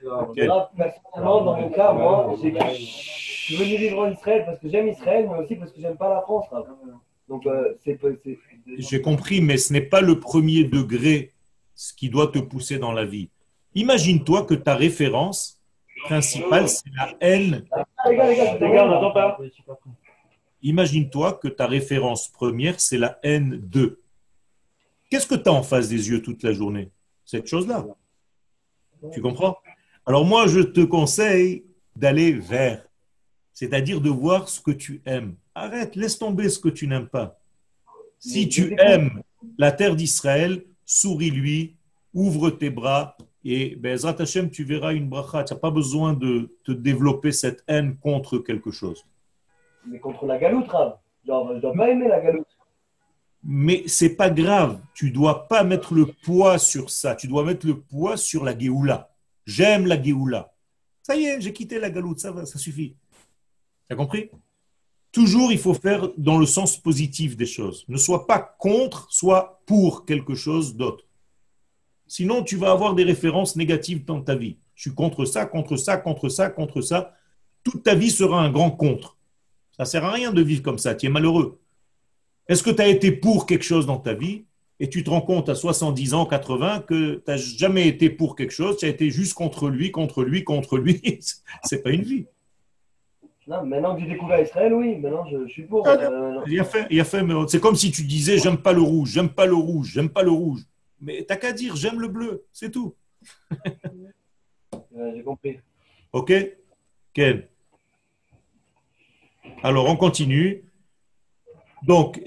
[0.04, 4.60] Là, personnellement, dans mon cas, moi, c'est que je suis venu vivre en Israël parce
[4.60, 6.46] que j'aime Israël, mais aussi parce que j'aime pas la France.
[6.52, 6.64] là.
[7.28, 8.00] Donc, euh, c'est
[8.78, 11.32] J'ai compris, mais ce n'est pas le premier degré
[11.76, 13.30] ce qui doit te pousser dans la vie.
[13.76, 15.62] Imagine-toi que ta référence
[16.06, 17.66] principale, c'est la haine.
[17.72, 19.38] Ah, les gars, les gars, Les gars, on n'entend pas.
[20.62, 24.00] Imagine-toi que ta référence première, c'est la haine de.
[25.10, 26.92] Qu'est-ce que tu as en face des yeux toute la journée?
[27.26, 27.86] Cette chose-là.
[29.14, 29.58] Tu comprends?
[30.06, 31.64] Alors moi, je te conseille
[31.96, 32.86] d'aller vers,
[33.54, 35.36] c'est-à-dire de voir ce que tu aimes.
[35.56, 37.40] Arrête, laisse tomber ce que tu n'aimes pas.
[38.20, 39.22] Si tu aimes
[39.58, 41.78] la terre d'Israël, souris-lui,
[42.14, 45.44] ouvre tes bras et Bezrat Hashem, tu verras une bracha.
[45.44, 49.06] Tu n'as pas besoin de te développer cette haine contre quelque chose.
[49.90, 50.98] Mais contre la galoute, Rav.
[51.26, 52.48] Genre, dois pas aimer la galoute.
[53.44, 54.80] Mais c'est pas grave.
[54.94, 57.16] Tu dois pas mettre le poids sur ça.
[57.16, 59.10] Tu dois mettre le poids sur la Géoula.
[59.46, 60.54] J'aime la Géoula.
[61.02, 62.20] Ça y est, j'ai quitté la galoute.
[62.20, 62.96] Ça va, ça suffit.
[63.88, 64.30] Tu as compris?
[65.12, 67.84] Toujours, il faut faire dans le sens positif des choses.
[67.88, 71.06] Ne sois pas contre, sois pour quelque chose d'autre.
[72.06, 74.58] Sinon, tu vas avoir des références négatives dans ta vie.
[74.76, 77.14] Je suis contre ça, contre ça, contre ça, contre ça.
[77.64, 79.18] Toute ta vie sera un grand contre.
[79.80, 80.94] Ça sert à rien de vivre comme ça.
[80.94, 81.58] Tu es malheureux.
[82.50, 84.44] Est-ce que tu as été pour quelque chose dans ta vie
[84.82, 88.36] et tu te rends compte à 70 ans, 80 que tu n'as jamais été pour
[88.36, 91.02] quelque chose, tu as été juste contre lui, contre lui, contre lui?
[91.64, 92.26] C'est pas une vie.
[93.48, 95.88] Non, maintenant que j'ai découvert Israël, oui, maintenant je, je suis pour.
[95.88, 96.42] Ah, Euh.
[96.48, 98.82] Il a fait, il a fait, mais c'est comme si tu disais j'aime pas le
[98.82, 100.62] rouge, j'aime pas le rouge, j'aime pas le rouge.
[101.02, 102.94] Mais t'as qu'à dire j'aime le bleu, c'est tout.
[103.54, 105.58] Euh, j'ai compris.
[106.14, 106.32] Ok?
[107.14, 107.44] Ken
[109.64, 110.64] Alors, on continue.
[111.84, 112.22] Donc,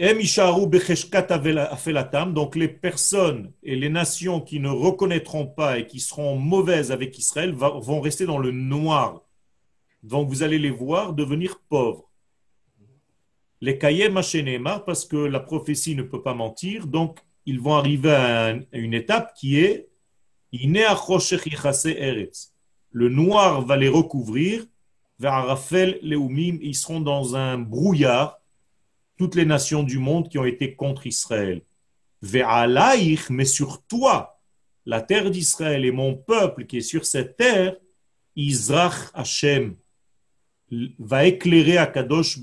[2.32, 7.18] donc les personnes et les nations qui ne reconnaîtront pas et qui seront mauvaises avec
[7.18, 9.22] Israël vont rester dans le noir.
[10.02, 12.08] Donc, vous allez les voir devenir pauvres.
[13.60, 18.10] Les kayem Hashenema, parce que la prophétie ne peut pas mentir, donc ils vont arriver
[18.10, 19.88] à, un- à une étape qui est
[22.90, 24.66] le noir va les recouvrir,
[25.22, 28.40] vers Arafel, Léoumim, ils seront dans un brouillard,
[29.16, 31.62] toutes les nations du monde qui ont été contre Israël.
[32.22, 34.40] Ve'alaïch, mais sur toi,
[34.84, 37.76] la terre d'Israël et mon peuple qui est sur cette terre,
[38.34, 39.76] Izrach Hashem
[40.98, 42.40] va éclairer à Kadosh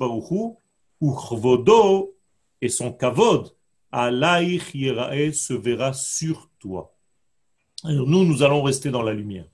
[1.02, 2.16] ou Chvodo
[2.62, 3.54] et son kavod,
[3.92, 6.96] Alaïch Yerae se verra sur toi.
[7.84, 9.48] Alors nous, nous allons rester dans la lumière.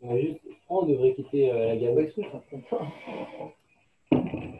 [0.00, 2.12] Pourquoi on devrait quitter euh, la galoute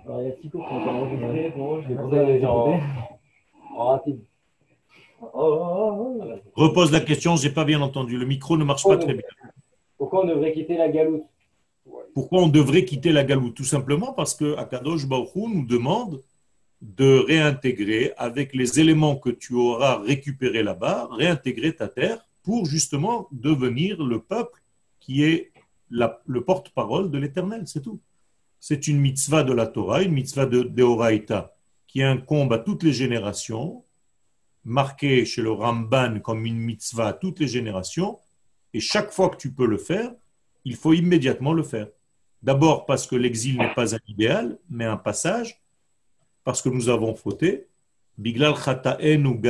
[0.05, 1.53] Alors, il y a Tico qui est enregistré.
[1.57, 2.81] Bon, je vais poser en,
[3.77, 4.21] en rapide.
[5.21, 6.35] Oh, oh, oh, oh.
[6.55, 8.19] Repose la question, j'ai pas bien entendu.
[8.19, 9.23] Le micro ne marche pas très bien.
[9.97, 11.25] Pourquoi on devrait quitter la galoute?
[12.15, 13.55] Pourquoi on devrait quitter la galoute?
[13.55, 16.21] Tout simplement parce que Akadosh Baruch Hu nous demande
[16.81, 23.29] de réintégrer avec les éléments que tu auras récupérés là-bas, réintégrer ta terre pour justement
[23.31, 24.61] devenir le peuple
[24.99, 25.52] qui est
[25.93, 28.01] le porte-parole de l'Éternel, c'est tout.
[28.59, 31.55] C'est une mitzvah de la Torah, une mitzvah de Deoraita,
[31.87, 33.85] qui incombe à toutes les générations,
[34.65, 38.19] marquée chez le Ramban comme une mitzvah à toutes les générations,
[38.73, 40.13] et chaque fois que tu peux le faire,
[40.65, 41.89] il faut immédiatement le faire.
[42.43, 45.61] D'abord parce que l'exil n'est pas un idéal, mais un passage,
[46.45, 47.67] parce que nous avons fauté.
[48.19, 49.41] Biglal chata'enu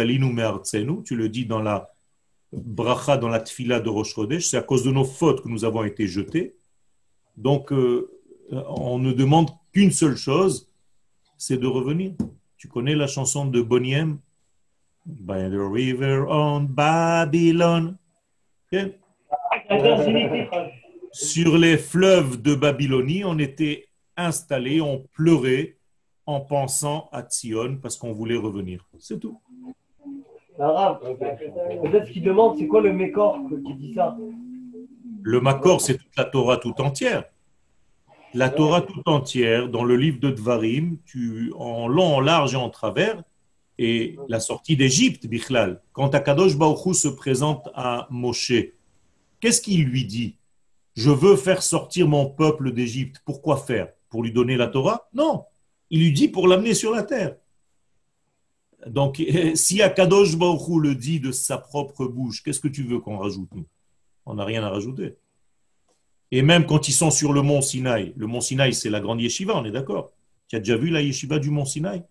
[1.04, 1.91] tu le dis dans la
[2.52, 5.64] bracha, dans la tfila de Rosh Chodesh, c'est à cause de nos fautes que nous
[5.64, 6.54] avons été jetés.
[7.36, 8.10] Donc, euh,
[8.50, 10.70] on ne demande qu'une seule chose,
[11.38, 12.12] c'est de revenir.
[12.56, 14.18] Tu connais la chanson de Boniem?
[15.04, 17.96] By the river on Babylon.
[21.12, 25.76] Sur les fleuves de Babylonie, on était installés, on pleurait
[26.26, 28.86] en pensant à Tzion parce qu'on voulait revenir.
[28.98, 29.40] C'est tout.
[30.62, 34.16] Peut-être qu'il demande, c'est quoi le mécor qui dit ça?
[35.22, 37.24] Le Makor, c'est toute la Torah tout entière.
[38.34, 42.56] La Torah tout entière, dans le livre de Dvarim, tu, en long, en large et
[42.56, 43.22] en travers,
[43.78, 45.82] et la sortie d'Égypte, Bichlal.
[45.92, 48.52] Quand Akadosh Baruch Hu se présente à Moshe,
[49.40, 50.36] qu'est-ce qu'il lui dit?
[50.94, 53.20] Je veux faire sortir mon peuple d'Égypte.
[53.24, 53.88] Pourquoi faire?
[54.08, 55.08] Pour lui donner la Torah?
[55.12, 55.44] Non.
[55.90, 57.36] Il lui dit pour l'amener sur la terre.
[58.86, 59.22] Donc,
[59.54, 63.18] si Akadosh Baruch Hu le dit de sa propre bouche, qu'est-ce que tu veux qu'on
[63.18, 63.66] rajoute nous?
[64.26, 65.16] On n'a rien à rajouter.
[66.30, 69.20] Et même quand ils sont sur le mont Sinaï, le mont Sinaï, c'est la grande
[69.20, 70.12] yeshiva, on est d'accord
[70.48, 72.02] Tu as déjà vu la yeshiva du mont Sinaï?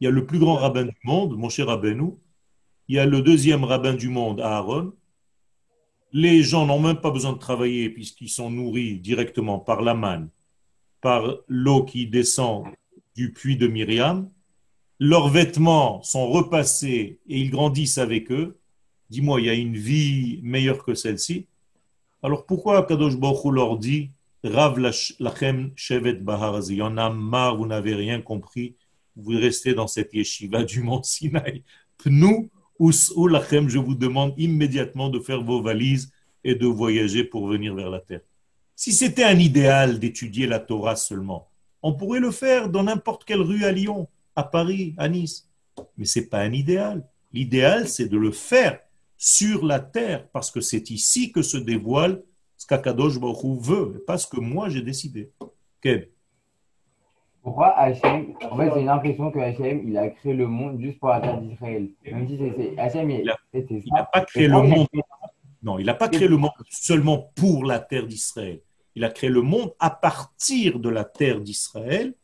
[0.00, 2.14] Il y a le plus grand rabbin du monde, mon cher Rabbeinu.
[2.88, 4.92] Il y a le deuxième rabbin du monde, Aaron.
[6.12, 10.28] Les gens n'ont même pas besoin de travailler puisqu'ils sont nourris directement par la manne,
[11.00, 12.66] par l'eau qui descend
[13.16, 14.28] du puits de Myriam.
[15.10, 18.56] Leurs vêtements sont repassés et ils grandissent avec eux.
[19.10, 21.46] Dis-moi, il y a une vie meilleure que celle-ci
[22.24, 24.10] alors pourquoi Kadosh Baruch leur dit
[24.44, 28.76] Rav lach- lachem shevet bahar Il y en a marre, vous n'avez rien compris,
[29.16, 31.64] vous restez dans cette yeshiva du mont Sinaï.
[32.06, 32.48] Nous,
[32.78, 36.12] ou lachem, je vous demande immédiatement de faire vos valises
[36.44, 38.20] et de voyager pour venir vers la terre.
[38.76, 41.48] Si c'était un idéal d'étudier la Torah seulement,
[41.82, 45.48] on pourrait le faire dans n'importe quelle rue à Lyon, à Paris, à Nice.
[45.96, 47.06] Mais c'est pas un idéal.
[47.32, 48.80] L'idéal, c'est de le faire
[49.16, 52.22] sur la terre, parce que c'est ici que se dévoile
[52.56, 55.30] ce qu'Akadosh Baruch veut, et pas ce que moi j'ai décidé.
[55.80, 56.10] Quel
[57.42, 61.08] Pourquoi Hachem En fait, j'ai l'impression que Hachem, il a créé le monde juste pour
[61.08, 61.88] la terre d'Israël.
[62.04, 63.24] Même si c'est- c'est Hachem, il,
[63.92, 64.86] n'a pas créé le monde.
[65.62, 68.60] Non, il n'a pas créé le monde seulement pour la terre d'Israël.
[68.94, 72.14] Il a créé le monde à partir de la terre d'Israël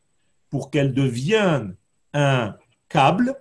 [0.50, 1.76] pour qu'elle devienne
[2.12, 2.56] un
[2.88, 3.36] câble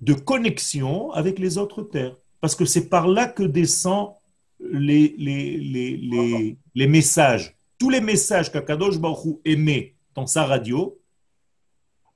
[0.00, 2.16] de connexion avec les autres terres.
[2.40, 4.14] Parce que c'est par là que descendent
[4.60, 7.56] les, les, les, les, les messages.
[7.78, 10.98] Tous les messages qu'Akadosh Baruch émet dans sa radio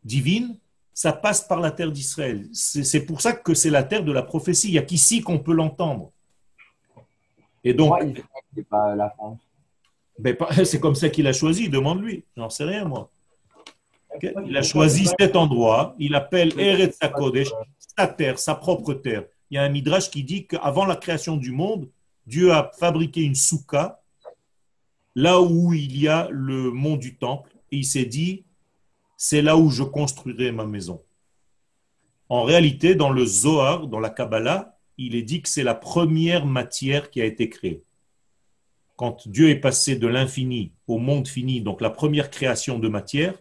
[0.05, 0.59] divine,
[0.95, 2.49] ça passe par la terre d'Israël.
[2.53, 4.69] C'est pour ça que c'est la terre de la prophétie.
[4.69, 6.13] Il n'y a qu'ici qu'on peut l'entendre.
[7.65, 9.39] Et donc, Pourquoi Israël, c'est pas la France
[10.19, 12.25] ben, c'est comme ça qu'il a choisi, demande-lui.
[12.37, 13.11] J'en sais rien, moi.
[14.47, 17.49] Il a choisi cet endroit, il appelle Eretz HaKodesh,
[17.97, 19.25] sa terre, sa propre terre.
[19.51, 21.89] Il y a un midrash qui dit qu'avant la création du monde,
[22.27, 24.01] Dieu a fabriqué une soukha,
[25.15, 28.45] là où il y a le mont du temple, et il s'est dit,
[29.17, 31.03] c'est là où je construirai ma maison.
[32.29, 36.47] En réalité, dans le Zohar, dans la Kabbalah, il est dit que c'est la première
[36.47, 37.83] matière qui a été créée
[39.03, 43.35] quand Dieu est passé de l'infini au monde fini, donc la première création de matière,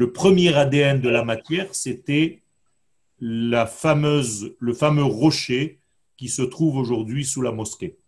[0.00, 2.40] le premier ADN de la matière, c'était
[3.20, 5.78] la fameuse, le fameux rocher
[6.16, 7.98] qui se trouve aujourd'hui sous la mosquée.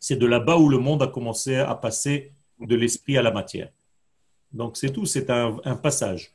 [0.00, 3.68] C'est de là-bas où le monde a commencé à passer de l'esprit à la matière.
[4.54, 6.32] Donc c'est tout, c'est un, passage.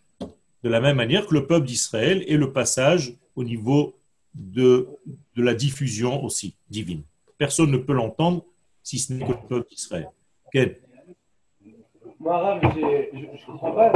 [0.64, 3.96] De la même manière que le peuple d'Israël est le passage au niveau
[4.36, 4.88] de,
[5.36, 7.02] de la diffusion aussi divine.
[7.40, 8.46] Personne ne peut l'entendre
[8.84, 10.08] si ce n'est que le peuple d'Israël.
[12.20, 13.94] Moi, arabe, je ne comprends pas.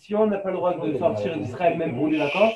[0.00, 2.54] Si, on n'a pas le droit de sortir d'Israël même pour des vacances,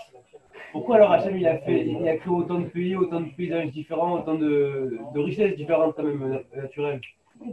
[0.72, 3.70] pourquoi alors Hachem il a, fait, il a créé autant de pays, autant de paysages
[3.70, 7.00] différents, autant de, richesses différentes quand même naturelles?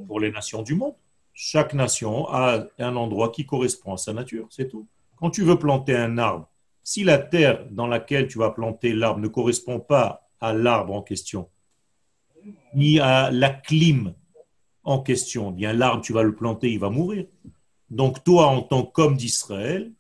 [0.08, 0.96] Pour les nations du monde.
[1.34, 4.88] Chaque nation a un endroit qui correspond à sa nature, c'est tout.
[5.18, 6.50] Quand tu veux planter un arbre,
[6.84, 11.04] si la terre dans laquelle tu vas planter l'arbre ne correspond pas à l'arbre en
[11.04, 11.48] question,
[12.74, 14.16] ni à la clim
[14.84, 17.26] en question, bien l'arbre, tu vas le planter, il va mourir.
[17.90, 19.92] Donc toi, en tant qu'homme d'Israël,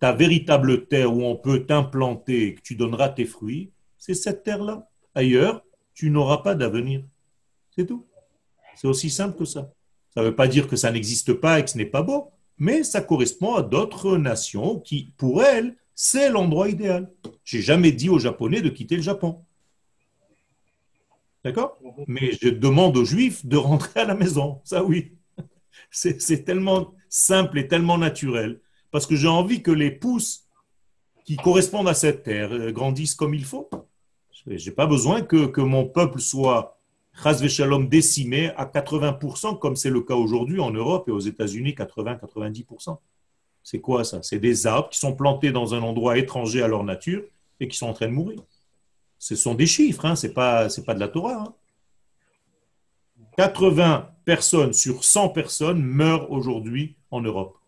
[0.00, 4.88] ta véritable terre où on peut t'implanter, que tu donneras tes fruits, c'est cette terre-là.
[5.14, 5.62] Ailleurs,
[5.94, 7.02] tu n'auras pas d'avenir.
[7.74, 8.04] C'est tout.
[8.74, 9.72] C'est aussi simple que ça.
[10.14, 12.30] Ça ne veut pas dire que ça n'existe pas et que ce n'est pas beau,
[12.58, 17.10] mais ça correspond à d'autres nations qui, pour elles, c'est l'endroit idéal.
[17.44, 19.44] J'ai jamais dit aux Japonais de quitter le Japon.
[21.46, 21.78] D'accord?
[22.08, 24.60] Mais je demande aux Juifs de rentrer à la maison.
[24.64, 25.12] Ça, oui.
[25.92, 28.60] C'est tellement simple et tellement naturel.
[28.90, 30.48] Parce que j'ai envie que les pousses
[31.24, 33.70] qui correspondent à cette terre euh, grandissent comme il faut.
[34.44, 36.80] Je n'ai pas besoin que, que, mon peuple soit
[37.48, 42.98] shalom décimé à 80%, comme c'est le cas aujourd'hui en Europe et aux États-Unis, 80-90%.
[43.62, 44.20] C'est quoi ça?
[44.22, 47.22] C'est des arbres qui sont plantés dans un endroit étranger à leur nature
[47.60, 48.40] et qui sont en train de mourir.
[49.26, 51.56] Ce sont des chiffres, hein, ce n'est pas, de la Torah.
[53.36, 54.08] 80 hein.
[54.24, 57.58] personnes sur 100 personnes meurent aujourd'hui en Europe.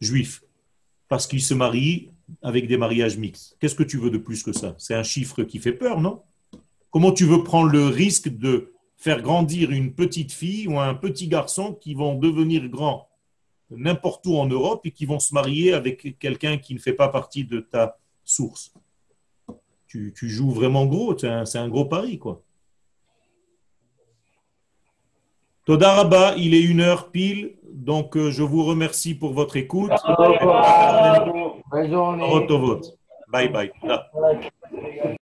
[0.00, 0.44] Juifs.
[1.08, 3.56] Parce qu'ils se marient avec des mariages mixtes.
[3.58, 4.76] Qu'est-ce que tu veux de plus que ça?
[4.78, 6.22] C'est un chiffre qui fait peur, non?
[6.92, 11.26] Comment tu veux prendre le risque de faire grandir une petite fille ou un petit
[11.26, 13.08] garçon qui vont devenir grands
[13.70, 17.08] n'importe où en Europe et qui vont se marier avec quelqu'un qui ne fait pas
[17.08, 18.72] partie de ta source?
[19.90, 22.42] Tu, joues vraiment gros, c'est un, gros pari, quoi.
[25.66, 29.92] Todaraba, il est une heure pile, donc euh, je vous remercie pour votre écoute.
[31.70, 32.28] Bonne journée.
[33.28, 33.70] Bye bye.